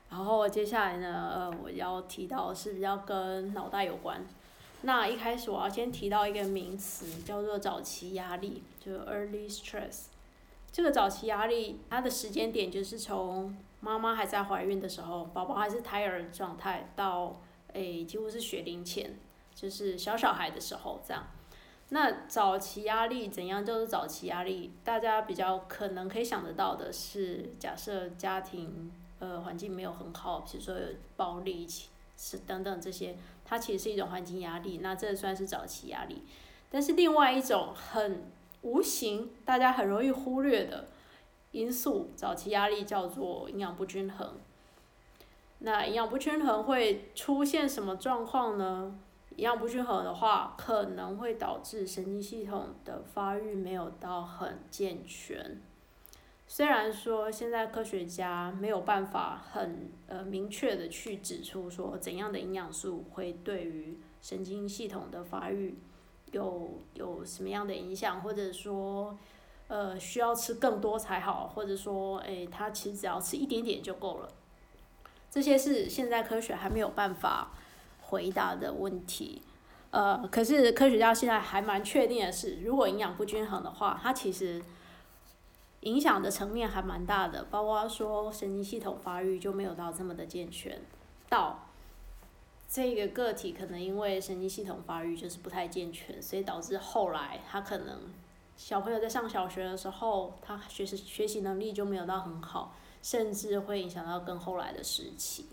[0.10, 4.26] 然后接下来呢，呃，我要提到的是比较跟脑袋有关。
[4.84, 10.06] 那一开始我要先提到一个名词，叫做早期压力，就 early stress。
[10.72, 17.36] 这个早期压力，它的时间点就是从妈妈还在怀孕的时候，宝宝还是胎儿状态，到
[17.74, 19.20] 诶、几乎是学龄前，
[19.54, 21.22] 就是小小孩的时候这样。
[21.90, 24.72] 那早期压力怎样就是早期压力？
[24.84, 31.68] 大家比较可能可以想得到的是，假设家庭呃环境没有很好，比如说有暴力
[32.18, 36.24] 是等等这些，它其实是一种环境压力，那这算是早期压力。
[36.72, 38.24] 但是另外一种很
[38.64, 40.88] 无形，大家很容易忽略的
[41.52, 44.34] 因素，早期压力叫做营养不均衡。
[45.60, 49.00] 那营养不均衡会出现什么状况呢？
[49.36, 55.62] 营养不均衡的话，可能会导致神经系统的发育没有到很健全。
[56.48, 65.76] 虽然说现在科学家没有办法很呃明确的去指出说怎样的营养素会对于神经系统的发育
[66.32, 69.18] 有有什么样的影响，或者说
[69.68, 74.30] 呃需要吃更多才好，或者说诶他其实只要吃一点点就够了。
[75.32, 77.52] 这些是现在科学还没有办法
[78.08, 79.42] 回答的问题。
[79.92, 84.62] 呃，可是科学家现在还蛮确定的是，如果营养不均衡的话，它其实
[85.82, 90.82] 影响的层面还蛮大的，包括说神经系统发育就没有到这么的健全，
[91.30, 91.70] 到
[92.68, 98.02] 这个个体可能因为神经系统发育就是不太健全，所以导致后来他可能
[98.58, 105.46] 小朋友在上小学的时候，他学习学习能力就没有到很好，甚至会影响到更后来的时期。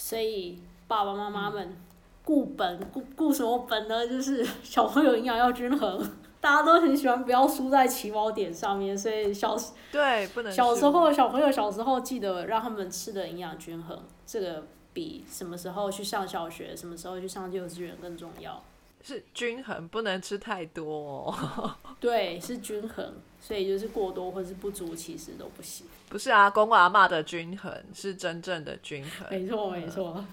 [0.00, 0.58] 所以
[0.88, 1.76] 爸爸妈妈们
[2.24, 4.08] 顾本顾顾什么本呢？
[4.08, 6.10] 就是 小朋友营养要均衡。
[6.40, 9.54] 大家都很喜欢不要输在起跑点上面，所以小
[9.92, 18.62] 对不能小时候小朋友小时候记得让他们吃的营养均衡，这个比什么时候去上小学、什么时候去上幼稚园更重要。
[19.02, 21.76] 是均衡，不能吃太多哦。
[22.00, 25.86] 对，是均衡，所以就是过多或是不足，其实都不行。
[26.08, 29.26] 不是啊，公公阿妈的均衡是真正的均衡。
[29.30, 30.24] 没错，没错。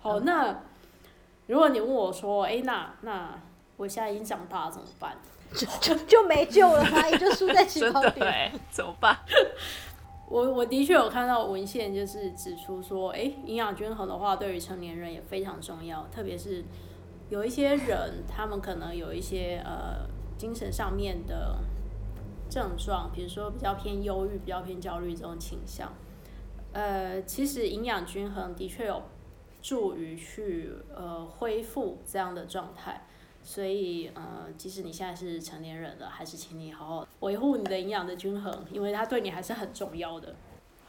[0.00, 0.62] 好，那
[1.46, 3.40] 如果你问我说，哎、那那
[3.76, 5.16] 我现在已经长大了怎么办？
[5.54, 7.08] 就就就没救了吗？
[7.08, 8.14] 也就输在起 真跑点。
[8.18, 9.16] 的哎，怎么办？
[10.28, 16.64] 我我的确有看到文献，就是指出说，哎，营养均衡的话，对于成年人也非常重要，特别是
[17.28, 21.58] 有一些人，他们可能有一些呃精神上面的
[22.54, 25.92] 症状，比如说比较偏忧郁、比较偏焦虑这种倾向。
[26.72, 29.02] 呃，其实营养均衡的确有
[29.60, 33.08] 助于去呃恢复这样的状态。
[33.42, 40.36] 所以，呃，即使你现在是成年人了，还是请你好好维护你的营养的均衡，因为它对你还是很重要的。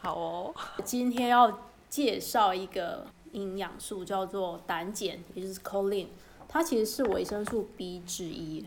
[0.02, 6.08] 好哦，今天要介绍一个营养素，叫做胆碱，也就是 choline，
[6.48, 8.66] 它其实是维生素 B 之一。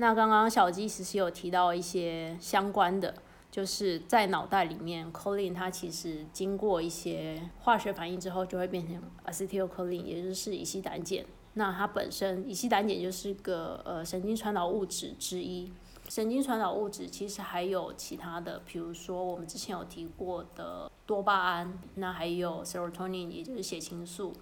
[0.00, 3.12] 那刚刚小鸡其实有提到一些相关的，
[3.50, 11.24] 就是在脑袋里面，choline 它其实经过一些化学反应之后，就会变成 acetylcholine，也就是乙烯胆碱。
[11.54, 15.72] 那它本身乙烯胆碱就是个呃神经传导物质之一。
[16.08, 24.32] 神经传导物质其实还有其他的，比如说我们之前有提过的多巴胺，那还有 serotonin，也就是血清素，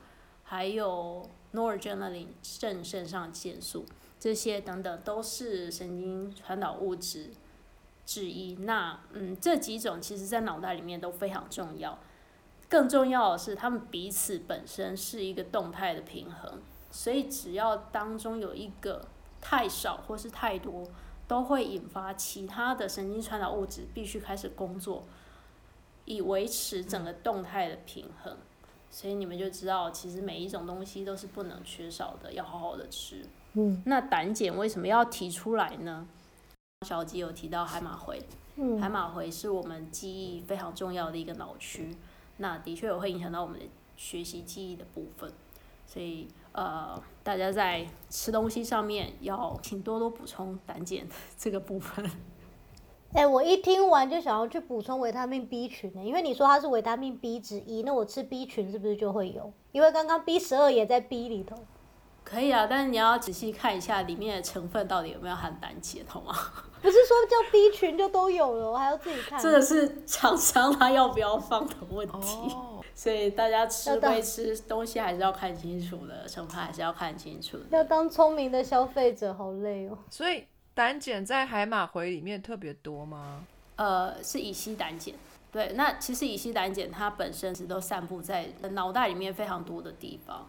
[0.45, 3.87] 还有 noradrenaline 正肾上腺素，
[4.27, 7.31] 这些等等都是神经传导物质
[8.05, 8.57] 之一。
[8.57, 11.97] 那嗯，这几种其实在脑袋里面都非常重要。
[12.69, 16.61] 更重要的是，它们彼此本身是一个动态的平衡，
[16.91, 19.07] 所以只要当中有一个
[19.41, 20.85] 太少或是太多，
[21.29, 25.05] 都会引发其他的神经传导物质必须开始工作，
[26.05, 28.37] 以维持整个动态的平衡。
[28.91, 33.25] 所以你们就知道，其实每一种东西都是不能缺少的，要好好的吃。
[33.57, 36.07] 嗯那胆碱为什么要提出来呢？
[36.87, 38.23] 小吉有提到海马回，
[38.57, 41.97] 嗯海马回是我们记忆非常重要的一个脑区，
[42.37, 43.64] 那的确有会影响到我们的
[43.97, 45.33] 学习记忆的部分，
[45.87, 52.11] 所以呃，大家在吃东西上面要请多多补充胆碱 这个部分。
[53.14, 59.51] 哎、我一听完就想要去补充维他命 B 群呢，因为你说它是维他命 B 之一，那我吃 B 群是不是就会有？
[59.73, 61.57] 因为刚刚 B 十二也在 B 里头。
[62.29, 66.35] 可以啊，但是你要仔细看一下里面的成分到底有没有含胆碱，好吗？
[66.83, 69.39] 不是说叫 B 群就都有了，我还要自己看。
[69.41, 72.53] 这个是厂商他要不要放的问题。
[72.53, 77.65] 哦，所以大家吃要当归吃，东西还是要看清楚的，成分还是要看清楚的。
[77.71, 79.97] 要当聪明的消费者，好累哦。
[80.11, 83.45] 所以胆碱在海马回里面特别多吗？
[83.77, 85.15] 呃，是乙烯胆碱。
[85.53, 90.47] 对，那其实乙烯胆碱它本身是都散布在脑袋里面非常多的地方，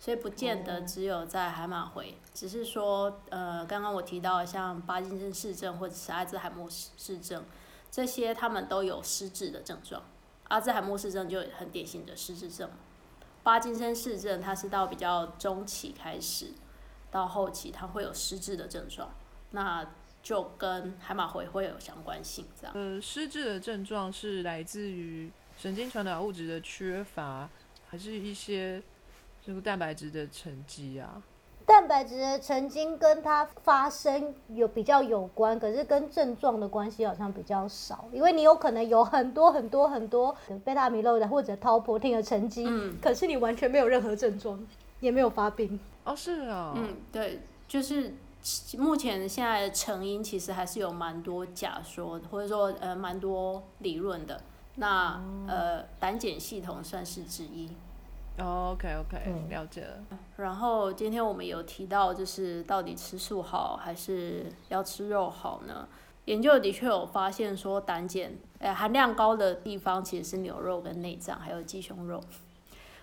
[0.00, 7.44] 所以不见得只有在海马回，只是说呃，刚刚我提到的像巴金森氏症或者是阿兹海默氏症，
[7.90, 10.02] 这些他们都有失智的症状。
[10.44, 12.70] 阿兹海默氏症就很典型的失智症，
[13.42, 16.52] 巴金森氏症它是到比较中期开始，
[17.10, 19.10] 到后期它会有失智的症状，
[19.50, 19.84] 那
[20.22, 22.72] 就跟海马回会有相关性这样。
[22.74, 27.50] 呃，失智的症状是来自于神经传导物质的缺乏，
[27.88, 28.82] 还是一些
[29.48, 31.22] 这个蛋白质的沉积啊？
[31.64, 44.62] 蛋白质的曾经跟它发生有比较有关，可是跟症状的关系好像比较少，因为你有可能有很多很多很多贝塔米洛的或者 tau protein 的沉积，嗯可是你完全没有任何症状，
[45.00, 45.80] 也没有发病。
[46.04, 48.12] 哦，是哦，嗯，对，就是
[48.76, 54.42] 目前现在的成因其实还是有蛮多假说，或者说呃蛮多理论的。
[54.74, 57.70] 那呃胆碱系统算是之一。
[58.38, 60.18] 哦，OK OK，嗯了解了。
[60.36, 65.88] 然后今天我们有提到，就是到底吃素好还是要吃肉好呢？
[66.26, 72.22] 研究的确有发现说，胆碱呃含量高的地方其实是牛肉跟内脏，还有鸡胸肉。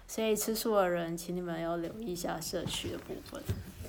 [0.08, 3.42] 所以吃素的人，请你们要留意一下摄取的部分。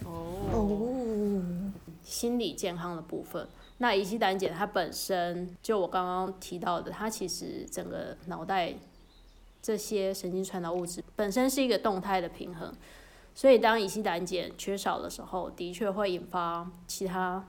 [0.05, 3.47] 哦，哦，心理健康的部分。
[3.79, 8.73] 那乙烯胆碱它本身，就我刚刚提到的，它其实整个脑袋
[9.67, 12.73] 这些神经传导物质本身是一个动态的平衡，
[13.35, 17.45] 所以当乙烯胆碱缺少的时候，的确会引发其他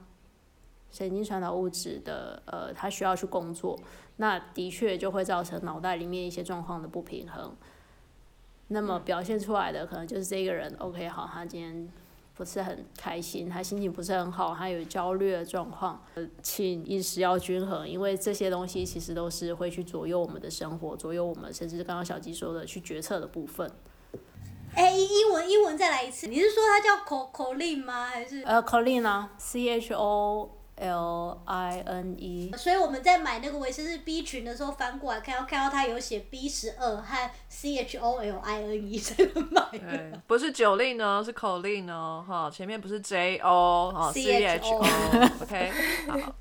[0.90, 3.78] 神经传导物质的呃，它需要去工作，
[4.16, 7.54] 那的确就会造成脑袋里面一些状况的不平衡。
[8.66, 11.88] 那么表现出来的可能就是这个人，OK，好，他今天
[12.38, 23.68] 不是很开心，他心情不是很好，他有焦虑的状况，呃，请饮食要均衡，因为这些东西其实都是会去左右我们的生活，左右我们，甚至刚刚小鸡说的去决策的部分。
[24.72, 28.06] 哎，英英文英文再来一次，你是说它叫口口令吗？
[28.06, 28.42] 还是？
[28.42, 30.48] 呃，choline 啊，C H O
[30.80, 38.96] L I N E，所以我们在买那个维生素 B 群的时候翻过来看，要看到它有写 B 十二和 C H O L I N E
[38.98, 45.72] 才能买不是酒令哦，是口令哦，哈，前面不是 J O 哈 C H CHO O，OK，
[46.08, 46.34] 好，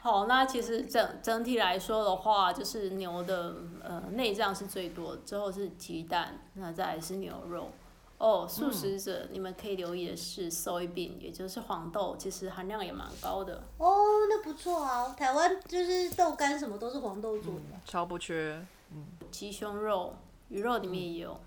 [0.00, 7.70] 好，那其实整整体来说的话，就是牛的呃内脏是最多的，之后是鸡蛋，那再来是牛肉。
[8.18, 13.62] 哦，素食者、你们可以留意的是 soybean，也就是黄豆，其实含量也蛮高的。
[13.78, 13.96] 哦，
[14.28, 17.60] 那不错啊，台湾就是豆干什么都是黄豆做的。
[17.84, 20.16] 超不缺，嗯鸡胸肉、
[20.48, 21.40] 鱼肉里面也有。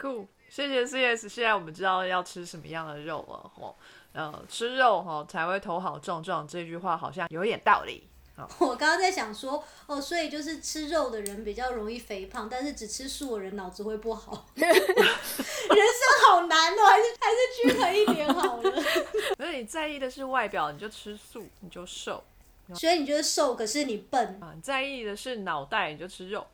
[0.00, 3.76] Cool，，谢谢 CS，现在我们知道要吃什么样的肉了，吼，
[4.12, 8.08] 呃，吃肉哈才会头好壮壮，这句话好像有一点道理。
[8.60, 14.46] 我刚刚在想说，哦，所以就是吃肉的人比较容易肥胖，但是只吃素的人脑子会不好。
[14.54, 14.86] 人生
[16.28, 18.62] 好难哦，还是还是均衡一点好了。
[19.38, 22.22] 如果你在意的是外表，你就吃素，你就瘦
[22.74, 26.46] 所以你就是瘦，可是你笨，啊；你在意的是脑袋，你就吃肉。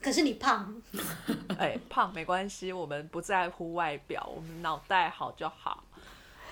[0.00, 0.80] 可是你胖。
[1.58, 5.84] 哎，胖没关系，我们不在乎外表，我们脑袋好就好。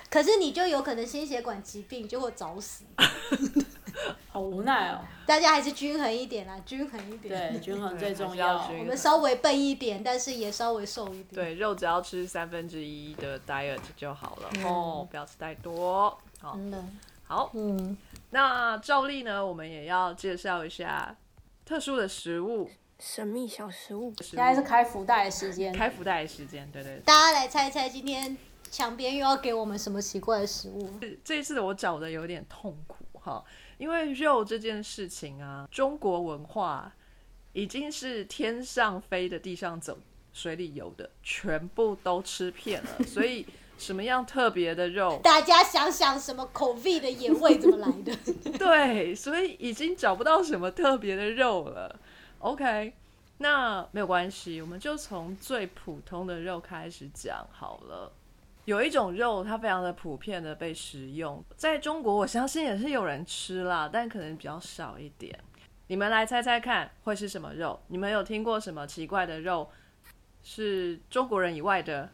[0.09, 2.83] 可是你就有可能心血管疾病，就会早死。
[4.29, 5.01] 好无奈哦。
[5.25, 7.53] 大家还是均衡一点啦，均衡一点。
[7.53, 11.27] 对，均衡最重要我们稍微笨一点，但是也稍微瘦一点。
[11.33, 16.17] 对，肉只要吃三分之一的 diet 就好了，哦，不要吃太多。
[16.39, 16.83] 好，真的。
[17.23, 17.95] 好，嗯，
[18.31, 21.15] 那照例呢，我们也要介绍一下
[21.63, 22.69] 特殊的食物。
[22.97, 25.71] 神秘小食物，食现在是物开福袋的时间。
[25.71, 27.01] 开福袋的时间，对对对。
[27.05, 28.35] 大家来猜一猜，今天
[28.69, 30.89] 墙边又要给我们什么奇怪的食物？
[31.23, 33.41] 这一次我找的有点痛苦哈，
[33.79, 36.93] 因为肉这件事情啊，中国文化
[37.53, 39.97] 已经是天上飞的、地上走、
[40.31, 43.45] 水里游的，全部都吃遍了，所以
[43.77, 48.13] 什么样特别的肉， 大家想想，什么口味的野味怎么来的？
[48.59, 51.99] 对，所以已经找不到什么特别的肉了。
[52.39, 52.93] OK，
[53.37, 58.11] 那没有关系，我们就从最普通的肉开始讲好了。
[58.69, 65.35] 有一种肉，它非常的普遍的被食用，在中国我相信也是有人吃啦，但可能比较少一点。
[65.87, 67.79] 你们来猜猜看，会是什么肉？
[67.87, 69.67] 你们有听过什么奇怪的肉
[70.43, 72.07] 是中国人以外的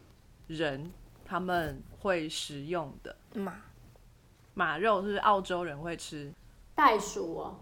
[0.47, 0.89] 人
[1.25, 3.13] 他们会食用的？
[3.33, 3.61] 马
[4.53, 6.33] 马肉是澳洲人会吃，
[6.73, 7.59] 袋鼠哦，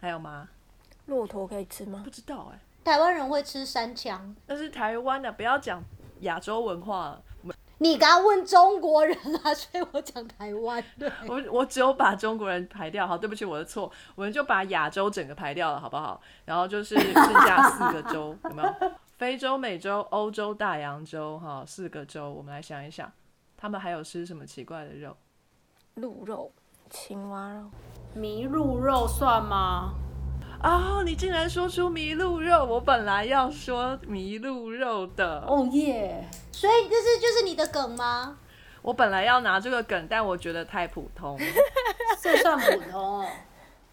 [0.00, 0.48] 还有吗？
[1.06, 2.10] 骆驼可以吃吗不？
[2.10, 4.34] 知道哎、台湾人会吃山枪。
[4.48, 5.80] 那是台湾的，不要讲
[6.22, 7.22] 亚洲文化了。
[7.80, 11.10] 你刚刚问中国人啊， 所以我讲台湾的。
[11.28, 16.20] 我我只有把中国人排掉，好，对不起，我的错，我们就把亚洲整个排掉了，好不好？
[16.44, 18.74] 然后就是 剩下四个州，有没有？
[19.16, 23.10] 非洲、美洲、欧洲、大洋洲，哈，四个州，我们来想一想，
[23.56, 25.16] 他们还有吃什么奇怪的肉？
[25.94, 26.52] 鹿肉、
[26.90, 27.70] 青蛙肉，
[28.16, 29.94] 麋鹿肉算吗？
[30.62, 36.28] 哦，你竟然说出麋鹿肉，我本来要说麋鹿肉的，哦耶！
[36.50, 38.38] 所以这是就是你的梗吗？
[38.82, 41.38] 我本来要拿这个梗，但我觉得太普通。
[42.20, 43.26] 这算普通哦。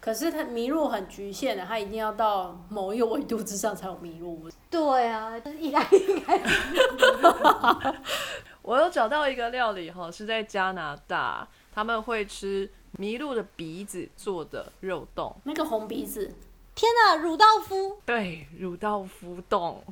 [0.00, 4.48] 可是它麋鹿很局限的，它一定要到某一个维度之上才有麋鹿。
[4.70, 6.44] 对啊，就是意大利开始。
[8.62, 15.34] 我又找到一个料理哈，是在加拿大，他们会吃麋鹿的鼻子做的肉冻。
[15.44, 16.32] 那个红鼻子，
[16.76, 19.82] 天哪，鲁道夫，对，鲁道夫洞，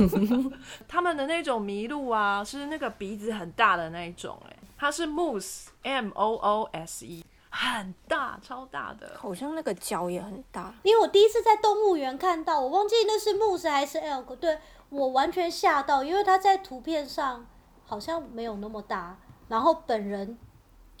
[0.88, 9.14] 他们的那种麋鹿啊，是那个鼻子很大的那一种、哎，它是 moose，m o o s e，很大，超大的。
[9.18, 14.58] 好像那个脚也很大，因为我第一次在动物园看到，我忘记那是 moose 还是 elk，对
[14.88, 17.44] 我完全吓到，因为它在图片上
[17.84, 20.38] 好像没有那么大，然后本人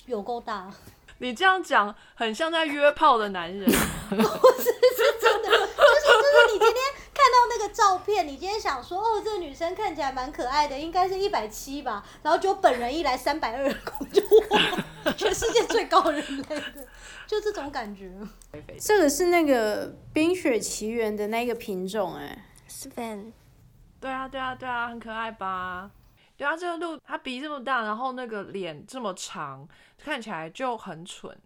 [0.04, 0.70] 有够大，
[1.18, 3.60] 你这样讲，很像在约炮的男人。
[3.66, 5.66] 我是真的就是
[6.06, 6.76] 就是你今天
[7.12, 13.72] 看到那个照片，你今天想说，哦，这个女生看起来蛮可爱的，应该是一百七吧，然后就本人一来三百二，
[14.12, 16.86] 就哇，全世界最高人类的，
[17.26, 18.12] 就这种感觉。
[18.78, 23.32] 这个是那个《冰雪奇缘》的那个品种哎、Sven，
[24.00, 25.90] 对啊，对啊，对啊，很可爱吧？
[26.36, 29.66] 对啊，这个鹿它鼻这么大，然后那个脸这么长，
[29.98, 31.36] 看起来就很蠢，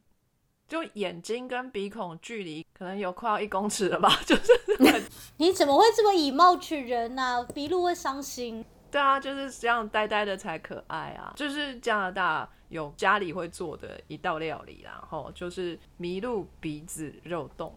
[0.66, 4.08] 就眼睛跟鼻孔距离可能有快要一公尺了吧？
[4.26, 5.02] 就是很
[5.38, 8.64] 你怎么会这么以貌取人呢、麋鹿会伤心。
[8.90, 11.32] 对啊，就是这样呆呆的才可爱啊！
[11.36, 17.72] 就是加拿大有家里会做的一道料理啦，吼，就是麋鹿鼻子肉冻。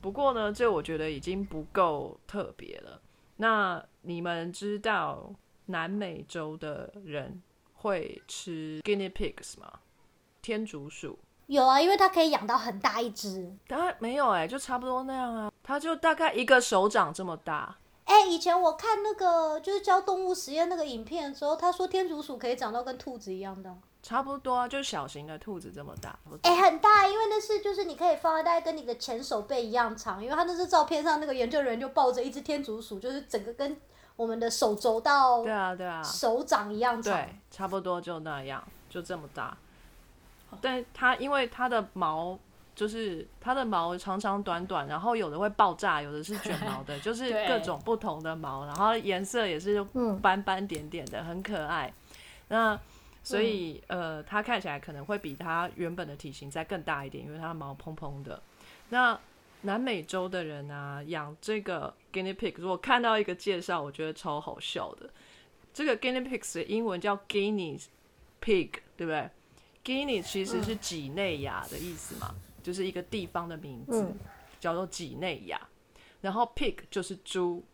[0.00, 3.00] 不过呢，这我觉得已经不够特别了。
[3.36, 5.28] 那你们知道
[5.66, 7.42] 南美洲的人
[7.74, 9.80] 会吃 guinea pigs 吗？
[10.42, 11.18] 天竺鼠？
[11.46, 13.54] 有啊，因为它可以养到很大一只。
[13.66, 15.52] 当然没有哎、就差不多那样啊。
[15.62, 17.76] 它就大概一个手掌这么大。
[18.04, 23.74] 哎、以前我看那个就是教动物实验那个影片的时候，他说天竺鼠可以长到跟兔子一样的。
[24.02, 26.18] 差不多啊，就小型的兔子这么大。
[26.42, 33.74] 哎、很大，因为那是就是你可以放在大概跟你的前手背一样长，因为他那是照片上那个研究人员就抱着一只天竺鼠，就是整个跟
[34.16, 36.02] 我们的手肘到对啊，对啊。
[36.02, 37.14] 手掌一样长。
[37.14, 39.56] 对，差不多就那样，就这么大。
[40.60, 42.38] 但它因为它的毛
[42.76, 51.92] 就是它的毛长长短短，然后有的会爆炸，有的是卷毛的， 就是各种不同的毛，然后颜色也是嗯斑斑点点的，很可爱。
[52.48, 52.78] 那
[53.24, 58.40] 所以、呃，它看起来可能会比它原本的体型再更大一点，因为它的毛蓬蓬的。
[58.90, 59.18] 那
[59.64, 65.10] 南美洲的人啊，养这个 guinea pig，如果看到一个介绍，我觉得超好笑的。
[65.72, 67.82] 这个 guinea pigs 的英文叫 guinea
[68.40, 69.28] pig，对不对
[69.82, 74.16] ？guinea 其实是几内亚的意思嘛，就是一个地方的名字，嗯
[74.60, 75.60] 叫做几内亚。
[76.20, 77.64] 然后 pig 就是猪，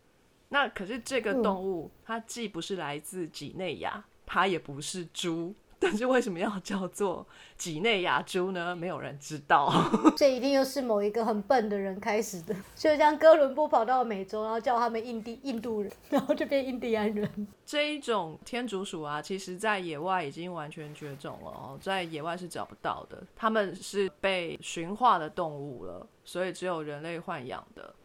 [0.49, 7.25] 那可是这个动物、它既不是来自几内亚，它也不是猪， 但是为什么要叫做
[7.57, 8.75] 几内亚猪呢？
[8.75, 9.73] 没有人知道。
[10.15, 17.47] 这一定又是某一个很笨的人开始的，就像哥伦布跑到美洲，然后叫他们印第印度人，然后就变印第安人。
[17.65, 23.23] 这一种天竺鼠啊，其实在野外已经完全绝种了哦，在野外是找不到的。
[23.35, 27.95] 它们是被驯化的动物了，所以只有人类豢养的。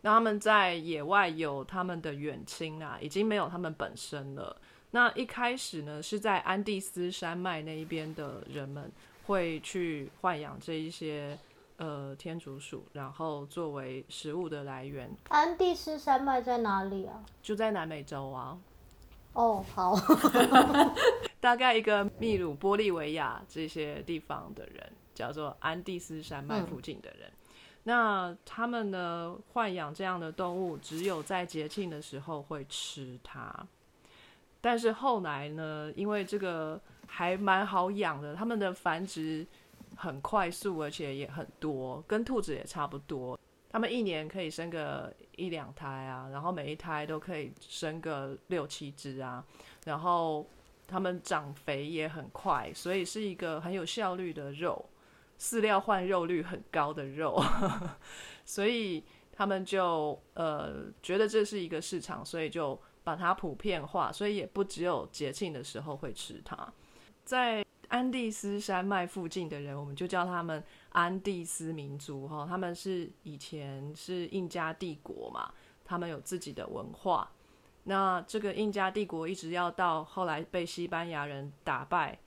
[0.00, 4.56] 那他们在野外有他们的远亲啊，已经没有他们本身了。
[4.90, 8.90] 那一开始呢，是在安第斯山脉那一边的人们
[9.26, 11.38] 会去豢养这一些
[11.76, 17.22] 呃天竺鼠，然后作为食物的来源，安第斯山脉在哪里啊？
[17.42, 18.58] 就在南美洲啊。
[19.34, 19.94] 哦，好，
[21.40, 27.30] 大概一个秘鲁、玻利维亚这些地方的人，叫做安第斯山脉附近的人。
[27.82, 33.66] 那他们呢，豢养这样的动物，只有在节庆的时候会吃它。
[34.66, 39.46] 但是后来呢，因为这个还蛮好养的，它们的繁殖
[39.94, 43.38] 很快速，而且也很多，跟兔子也差不多。
[43.70, 49.44] 它们一年可以生个一两胎啊，然后每一胎都可以生个六七只啊，
[49.84, 50.44] 然后
[50.88, 54.84] 它们长肥也很快，所以是一个很有效率的肉，
[55.38, 57.40] 饲料换肉率很高的肉，
[58.44, 62.76] 所以他们就呃觉得这是一个市场，所以就
[63.06, 66.72] 把它普遍化，所以也不只有节庆的时候会吃它。
[67.24, 75.54] 在安第斯山脉附近的人，我们就叫他们安第斯民族哈，他们是以前是印加帝国嘛，
[75.84, 77.30] 他们有自己的文化。
[77.84, 82.18] 那这个印加帝国一直要到后来被西班牙人打败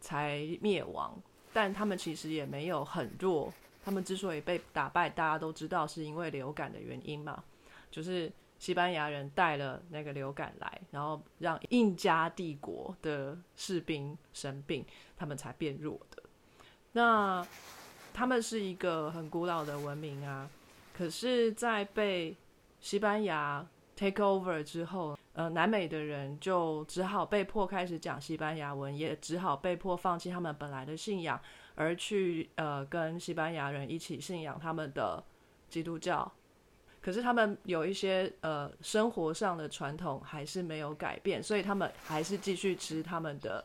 [0.00, 1.20] 才灭亡，
[1.52, 3.52] 但他们其实也没有很弱。
[3.84, 7.42] 他们之所以被打败，大家都知道是因为流感的原因嘛，
[7.90, 8.32] 就是
[8.62, 14.86] 西班牙人带了那个流感来，然后让印加帝国的士兵生病，
[15.16, 16.22] 他们才变弱的。
[16.92, 17.44] 那
[18.14, 20.48] 他们是一个很古老的文明啊，
[20.96, 22.36] 可是，在被
[22.78, 31.40] 西班牙 take over 之后，呃，南美的人就只好被迫开始讲西班牙文，也只好被迫放弃他们本来的信仰，
[31.74, 35.20] 而去呃跟西班牙人一起信仰他们的
[35.68, 36.32] 基督教，
[37.02, 43.64] 可是他们有一些呃生活上的传统还是没有改变，所以他们还是继续吃他们的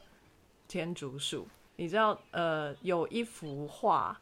[0.67, 1.47] 天竺鼠。
[1.75, 4.19] 你知道呃有一幅画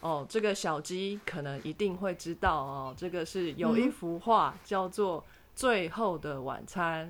[0.00, 5.20] 哦，这个小鸡可能一定会知道哦，这个是有一幅画叫做
[5.54, 7.06] 《最后的晚餐》。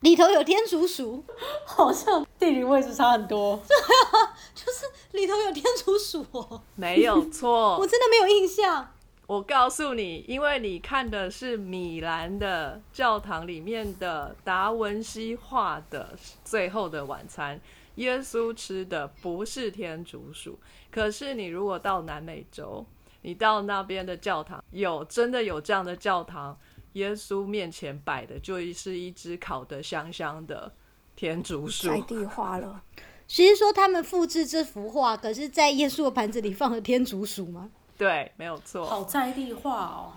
[0.00, 1.22] 里头有天竺鼠，
[1.66, 3.60] 好像地理位置差很多。
[3.68, 8.94] 对啊就是里头有天竺鼠哦，没有错， 我真的没有印象。
[9.30, 17.56] 我告诉你，因为你看的是米兰的教堂里面的达文西画的《最后的晚餐》，
[17.94, 20.58] 耶稣吃的不是天竺鼠。
[20.90, 22.84] 可是你如果到南美洲，
[23.22, 26.58] 你到那边的教堂，有真的有这样的教堂。
[26.94, 30.72] 耶稣面前摆的就是一只烤的香香的
[31.14, 32.82] 天竺鼠，在地化了。
[33.28, 37.70] 其实说他们复制这幅画，可是在耶稣的盘子里放了天竺鼠吗？
[38.00, 38.86] 对，没有错。
[38.86, 40.12] 好在地化哦！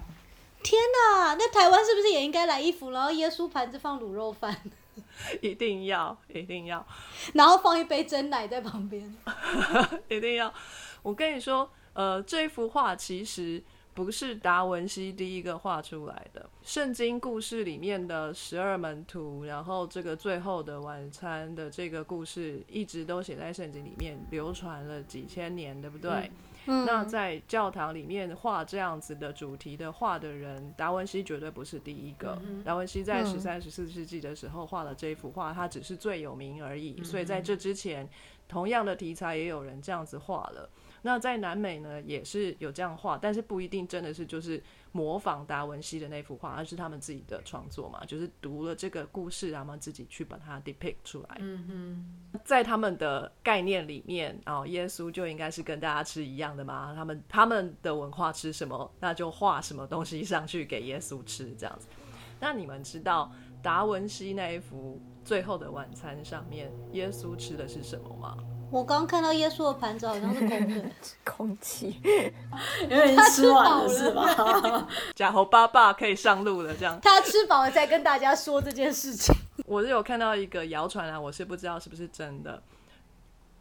[0.64, 2.92] 天哪，那台湾是不是也应该来一幅？
[2.92, 4.58] 然后耶稣盘子放卤肉饭，
[5.42, 6.88] 一定要，一定要，
[7.34, 9.14] 然后放一杯真奶在旁边，
[10.08, 10.54] 一定要。
[11.02, 13.62] 我跟你说，呃，这幅画其实。
[13.96, 26.10] 不是达文西第一个画出来的，圣经故事里面的十二门徒，然后这个最后的晚餐的这个故事，一直都写在圣经里面，流传了几千年，对不对？
[26.12, 26.32] 嗯，
[26.66, 32.42] 那在教堂里面画这样子的主题的画的人，达文西绝对不是第一个。
[32.64, 37.04] 达文西在十三、十四世纪的时候画了这一幅画，他只是最有名而已。
[37.04, 38.08] 所以在这之前，
[38.48, 40.70] 同样的题材也有人这样子画了。
[41.02, 44.62] 那在南美呢，也是有这样画，但是不一定真的是就是
[44.96, 51.38] 模仿达文西的那幅画，而是他们自己的创作嘛，就是读了这个故事，然后自己去把它 depict 出来。
[51.40, 51.68] 嗯
[52.32, 61.88] 哼，在他们的概念里面，哦，耶稣就应该是跟大家吃一样的嘛，他们他们的文化吃什么，那就画什么东西上去给耶稣吃这样子。
[62.40, 63.32] 那你们知道
[63.64, 68.38] 达文西那一幅《最后的晚餐》上面耶稣吃的是什么吗？
[68.74, 70.86] 我刚看到耶稣的盘子好像是空的，
[71.24, 71.96] 空气，
[72.90, 74.88] 因为吃完了是吧？
[75.14, 77.00] 假猴爸爸可以上路了，这样。
[77.00, 79.32] 他吃饱了再跟大家说这件事情。
[79.68, 82.64] 我是有看到一个谣传啊，我是不知道是不是真的，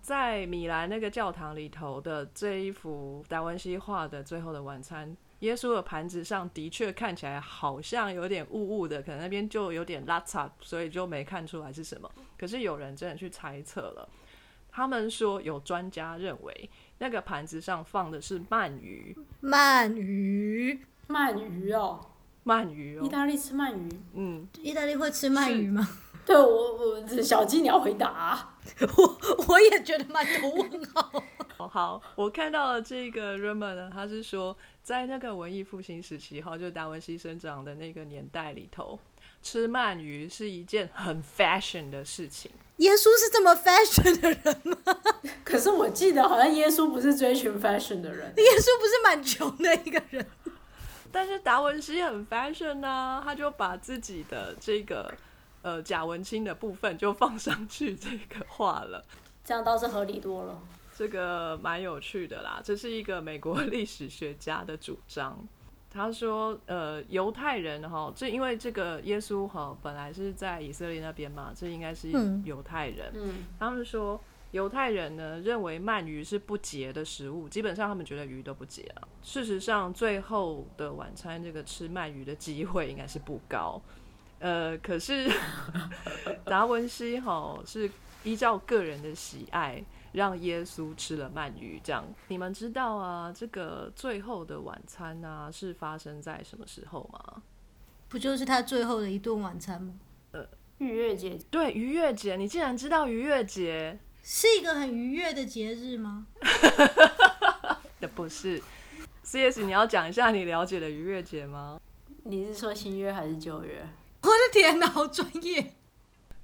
[0.00, 5.10] 在米兰那个教堂里头的这一幅达文西画的《最后的晚餐》，
[5.40, 12.10] 耶稣的盘子上的确看起来好像有点雾雾的，可能那边就有点拉碴，所以就没看出来是什么。
[12.38, 14.08] 可是有人真的去猜测了。
[14.72, 19.14] 他们说，有专家认为那个盘子上放的是鳗鱼。
[19.42, 22.00] 鳗鱼，鳗鱼哦，
[22.46, 23.04] 鳗鱼哦。
[23.04, 23.88] 意大利吃鳗鱼？
[24.14, 25.86] 嗯，意大利会吃鳗鱼吗？
[26.24, 28.54] 对我，我小鸡你要回答。
[28.96, 29.18] 我
[29.48, 31.22] 我也觉得蛮多问号。
[31.68, 38.98] 好，我看到了这个 r o m a n 呢，他是说，在那个文艺复兴时期，哈，就达文西生长的那个年代里头，
[39.42, 42.50] 吃鳗鱼是一件很 fashion 的事情。
[42.78, 44.76] 耶稣是这么 fashion 的人吗？
[45.44, 50.26] 可是我记得好像耶稣不是追寻 fashion 的人，耶稣不是蛮穷的一个人。
[51.12, 55.12] 但是达文西很 fashion 呢，他就把自己的这个
[55.60, 59.04] 呃假文青的部分就放上去这个画了，
[59.44, 60.58] 这样倒是合理多了。
[60.96, 65.46] 这个蛮有趣的啦，这是一个美国历史学家的主张。
[65.94, 72.10] 他说：“呃，犹太人哈，这因为这个耶稣哈本来是在以色列那边嘛，这应该是
[72.44, 73.12] 犹太人。
[73.14, 74.18] 嗯，他们说
[74.52, 79.06] 犹太人呢认为鳗鱼是不洁的食物，基本上他们觉得鱼都不洁啊。
[79.22, 83.78] 事实上，最后的晚餐这个吃鳗鱼的机会应该是不高。
[84.38, 85.30] 呃，可是
[86.46, 87.90] 达文西哈是
[88.24, 93.32] 依照个人的喜爱。”让耶稣吃了鳗鱼，这样你们知道啊？
[93.34, 97.42] 这个最后的晚餐啊，是发生在什么时候吗？
[98.08, 99.94] 不就是他最后的一顿晚餐吗？
[100.32, 100.46] 呃，
[100.78, 101.38] 逾越节。
[101.50, 106.26] 对，逾越节，你竟然知道逾越节是一个很愉悦的节日吗？
[108.00, 108.62] 的不是。
[109.24, 109.62] C.S.
[109.62, 111.80] 你要讲一下你了解的逾越节吗？
[112.24, 113.86] 你是说新约还是旧约？
[114.22, 115.74] 我的天哪，好专业！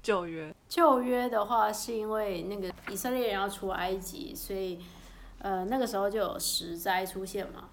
[0.08, 4.82] 旧约，旧约的话是因为那个以色列人要出埃及，所以
[5.38, 7.68] 呃那个时候就有十灾出现嘛。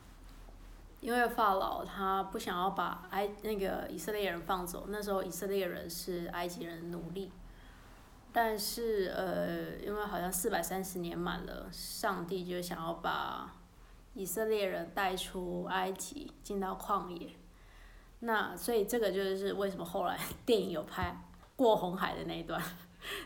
[0.99, 7.31] 因为法老他不想要把埃那个以色列人放走，那时候以色列人是埃及人奴隶。
[8.33, 13.55] 但是呃因为好像四百三十年满了，上帝就想要把
[14.13, 17.29] 以色列人带出埃及，进到旷野。
[18.19, 21.17] 那所以这个就是为什么后来电影有拍。
[21.55, 22.61] 过红海的那一段，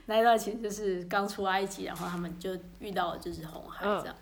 [0.05, 4.15] 那一段其实就是刚出埃及，然后他们就遇到了就是红海这样。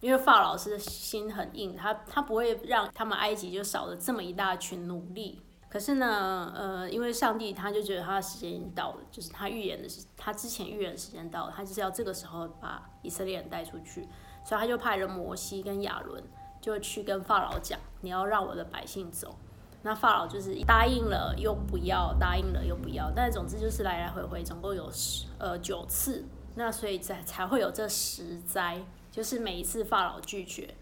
[0.00, 5.42] 因为法老是心很硬，他他不会让他们埃及就少了这么一大群奴隶。
[5.68, 14.08] 可是呢，呃，因为上帝他就觉得他的时间已经到了，就是他预言的是他之前预言的时间到了，他就是要这个时候把以色列人带出去，
[14.44, 16.22] 所以他就派人摩西跟亚伦
[16.60, 19.36] 就去跟法老讲，你要让我的百姓走。
[19.82, 26.24] 那法老就是答应了又不要，答应了又不要，但总之就是来来回回总共有十呃九次，
[26.56, 30.74] 那所以才才会有这十灾，就是每一次法老拒绝。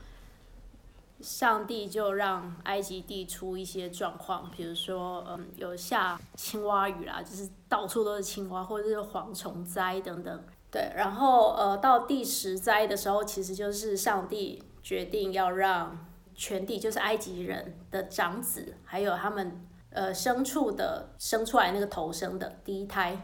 [1.23, 10.45] 上帝就让埃及地出一些状况，比如说，嗯，有下青蛙雨啦，就是到处都是青蛙，或者是蝗虫灾等等。
[10.71, 16.06] 对，然后呃，到第十灾的时候，其实就是上帝决定要让
[16.37, 23.19] 全地，就是埃及人的长子，还有他们呃牲畜的生出来那个头生的第一胎，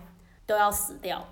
[0.46, 1.24] 都要死掉。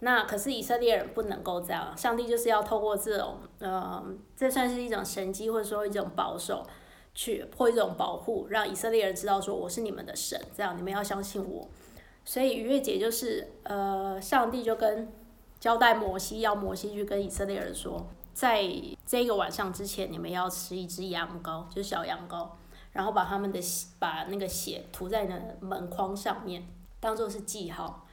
[0.00, 4.04] 那可是以色列人不能够这样，上帝就是要透过这种，呃，
[4.36, 6.66] 这算是一种神迹，或者说一种保守，
[7.14, 11.68] 去或一种保护，让以色列人知道说我是你们的神，这样你们要相信我。
[12.24, 15.08] 所以逾越节就是，呃，上帝就跟
[15.60, 18.66] 交代摩西，要摩西去跟以色列人说，在
[19.06, 22.48] 这个晚上之前，你们要吃一只羊羔，就是小羊羔，
[22.92, 26.66] 然后把他们的血把那个血涂在那门框上面，
[26.98, 28.06] 当做是记号。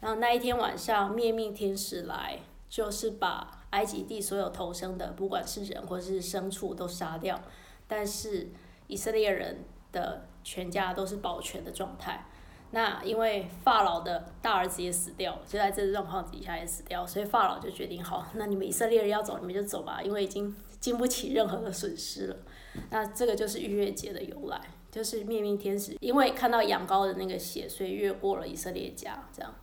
[0.00, 7.40] 然后那一天晚上，灭命天使来，就是把埃及地所有投生的，不管是人或是牲畜，都杀掉。
[7.86, 8.50] 但是
[8.88, 12.26] 以色列人的全家都是保全的状态。
[12.74, 22.36] 那因为法老的大儿子也死掉了，就在这个状况底下也死掉，所以法老就决定：好，那你们以色列人要走，你们就走吧，因为已经经不起任何的损失了。
[22.90, 24.58] 那这个就是逾越节的由来，
[24.90, 29.54] 就是灭命天使因为看到羊羔的那个血，所以越过了以色列家，这样。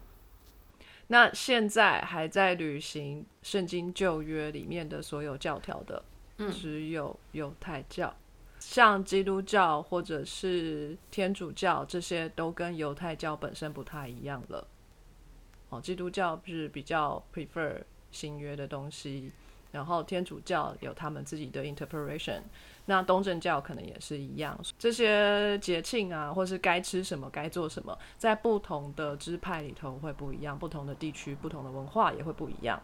[1.07, 6.03] 那现在还在履行圣经旧约里面的所有教条的，
[6.51, 8.16] 只有犹太教，
[8.60, 14.68] 像基督教或者是天主教这些都跟犹太教本身不太一样了。
[15.70, 17.82] 哦，基督教是比较 prefer
[18.12, 19.32] 新约的东西，
[19.72, 22.41] 然后天主教有他们自己的 interpretation。
[22.86, 32.82] 那东正教可能也是一样，这些节庆啊，或是该吃什么、该做什么，在不同的支派里头会不一样，不同的地区、不同的文化也会不一样。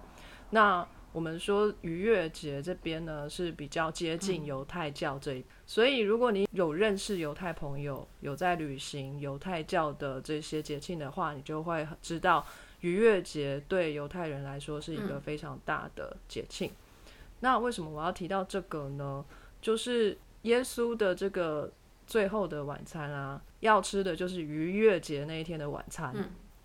[0.51, 12.45] 那我们说逾越节这边呢，是比较接近犹太教这一，所以如果你有认识犹太朋友，有在旅行犹太教的这些节庆的话，你就会知道
[12.81, 16.69] 逾越节对犹太人来说是一个非常大的节庆。
[17.39, 19.23] 那为什么我要提到这个呢？
[19.61, 21.71] 就是耶稣的这个
[22.05, 26.13] 最后的晚餐啊，要吃的就是逾越节那一天的晚餐，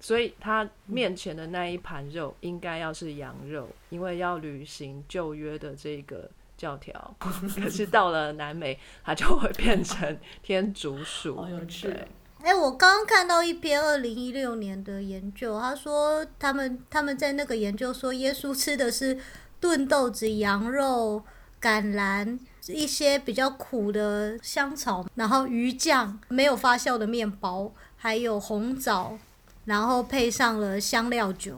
[0.00, 7.14] 所以他面前的那一盘肉应该要是羊肉，因为要履行旧约的这个教条。
[7.20, 11.36] 可是到了南美，它就会变成天竺鼠。
[11.36, 11.94] 好 有趣。
[12.42, 19.18] 哎，我刚刚看到一篇二零一六年的研究，他说他们他们在那个研究说，耶稣吃的是
[19.60, 21.22] 炖豆子、羊肉、
[21.60, 22.38] 橄榄。
[22.68, 29.18] 一些比较苦的香草，然后鱼酱，没有发酵的面包，还有红枣，
[29.70, 31.56] 然后配上了香料酒。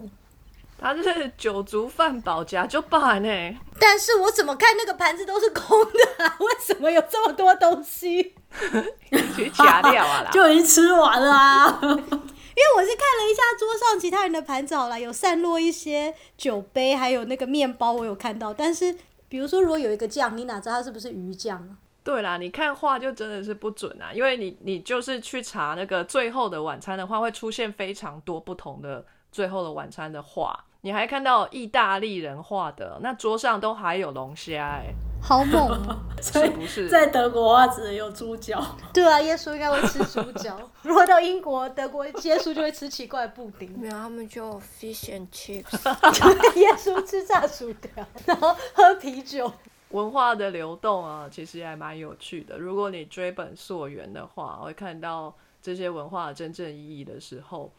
[0.79, 3.59] 它是酒足饭饱加就饱呢。
[3.79, 8.35] 但是我怎么看那个盘子都是空的，为什么有这么多东西？
[9.35, 11.79] 去加料啊啦， 就已经吃完了啊。
[11.83, 18.95] 因为我是看了一下桌上其他人的盘子，好了，有散落一些酒杯，还有那个面包，我有看到，但是。
[19.29, 21.75] 比如说，如果有一个酱，你哪知道它是不是鱼酱？
[22.05, 30.65] 对啦，你看画就真的是不准啊，因为你你就是去查那个最后的晚餐的话，会出现非常多不同的最后的晚餐的画。
[30.81, 34.93] 你还看到意大利人画的，那桌上都还有龙虾，哎。
[35.25, 35.81] 好猛！
[36.21, 37.65] 是不是在德国啊？
[37.69, 38.61] 只能有猪脚。
[38.93, 40.59] 对啊，耶稣应该会吃猪脚。
[40.83, 43.73] 如果到英国、德国，耶稣就会吃奇怪的布丁。
[43.79, 45.79] 没有，他们就 fish and chips。
[46.59, 49.53] 耶稣吃炸薯条，然后喝啤酒。
[49.93, 52.59] 文化的流动啊，其实还蛮有趣的。
[52.59, 57.73] 如果你追本溯源的话，会看到这些文化的真正意义的时候。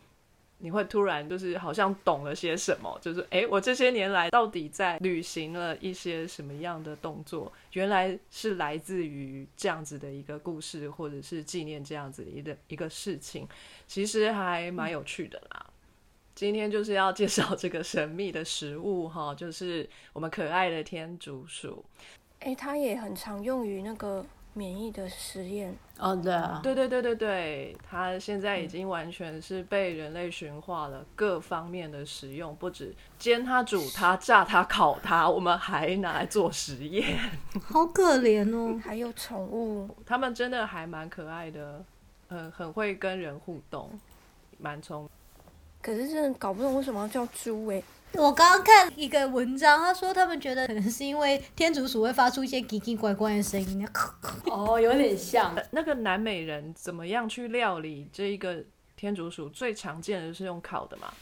[0.59, 7.51] 你会突然就是好像懂了些什么，就是哎，我这些年来到底在履行了一些什么样的动作？
[7.74, 13.45] 原来是来自于这样子的一个故事，或者是纪念这样子一个一个事情，
[13.88, 15.66] 其实还蛮有趣的啦。
[16.43, 21.85] 今天就是要介绍这个神秘的食物哈， 就是我们可爱的天竺鼠。
[22.41, 37.17] 哎，它也很常用于那个免疫的实验，哦，对啊，对对对对对，它现在已经完全是被人类驯化了，各方面的使用，不止煎它、煮它、炸它、烤它，我们还拿来做实验。
[37.63, 38.77] 好可怜哦。
[38.83, 41.81] 还有宠物，它们真的还蛮可爱的，
[42.27, 43.97] 很，很会跟人互动，
[44.57, 45.09] 蛮聪明。
[45.84, 53.86] 可是真的搞不懂为什么要叫猪哎、我刚刚看一个文章，他说他们觉得可能是因为天竺鼠会发出一些奇奇怪怪的声音，
[54.45, 58.63] 哦，有点像，呃 那个南美人怎么样去料理这一个
[58.95, 59.49] 天竺鼠？
[59.49, 61.13] 最常见的就是用烤的嘛。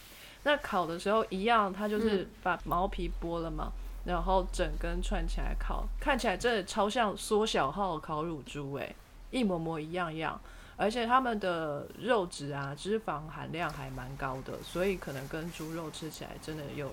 [0.44, 3.72] 那烤的时候一样，它就是把毛皮剥了嘛，
[4.06, 8.96] 然后整根串起来烤，看起来真的超像缩小号烤乳猪诶、
[9.32, 10.40] 一模模一样样。
[10.76, 16.92] 而且它们的肉质啊，脂肪含量还蛮高的，所以可能跟猪肉吃起来真的有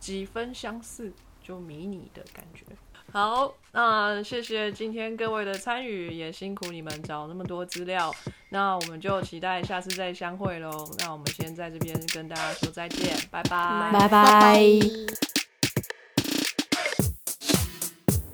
[0.00, 1.12] 几分相似，
[1.42, 2.64] 就迷你的感觉。
[3.12, 8.12] 好，那谢谢今天各位的参与，也辛苦你们找那么多资料。
[8.48, 10.70] 那我们就期待下次再相会喽。
[10.98, 13.90] 那我们先在这边跟大家说再见，拜拜。
[13.92, 14.60] 拜拜。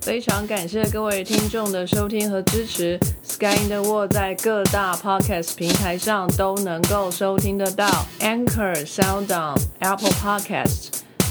[0.00, 2.98] 非常感谢各位听众的收听和支持。
[3.42, 7.88] Sky in the World 在各大 Podcast 平台上都能够收听得到
[8.20, 11.01] ，Anchor、SoundOn、Apple Podcasts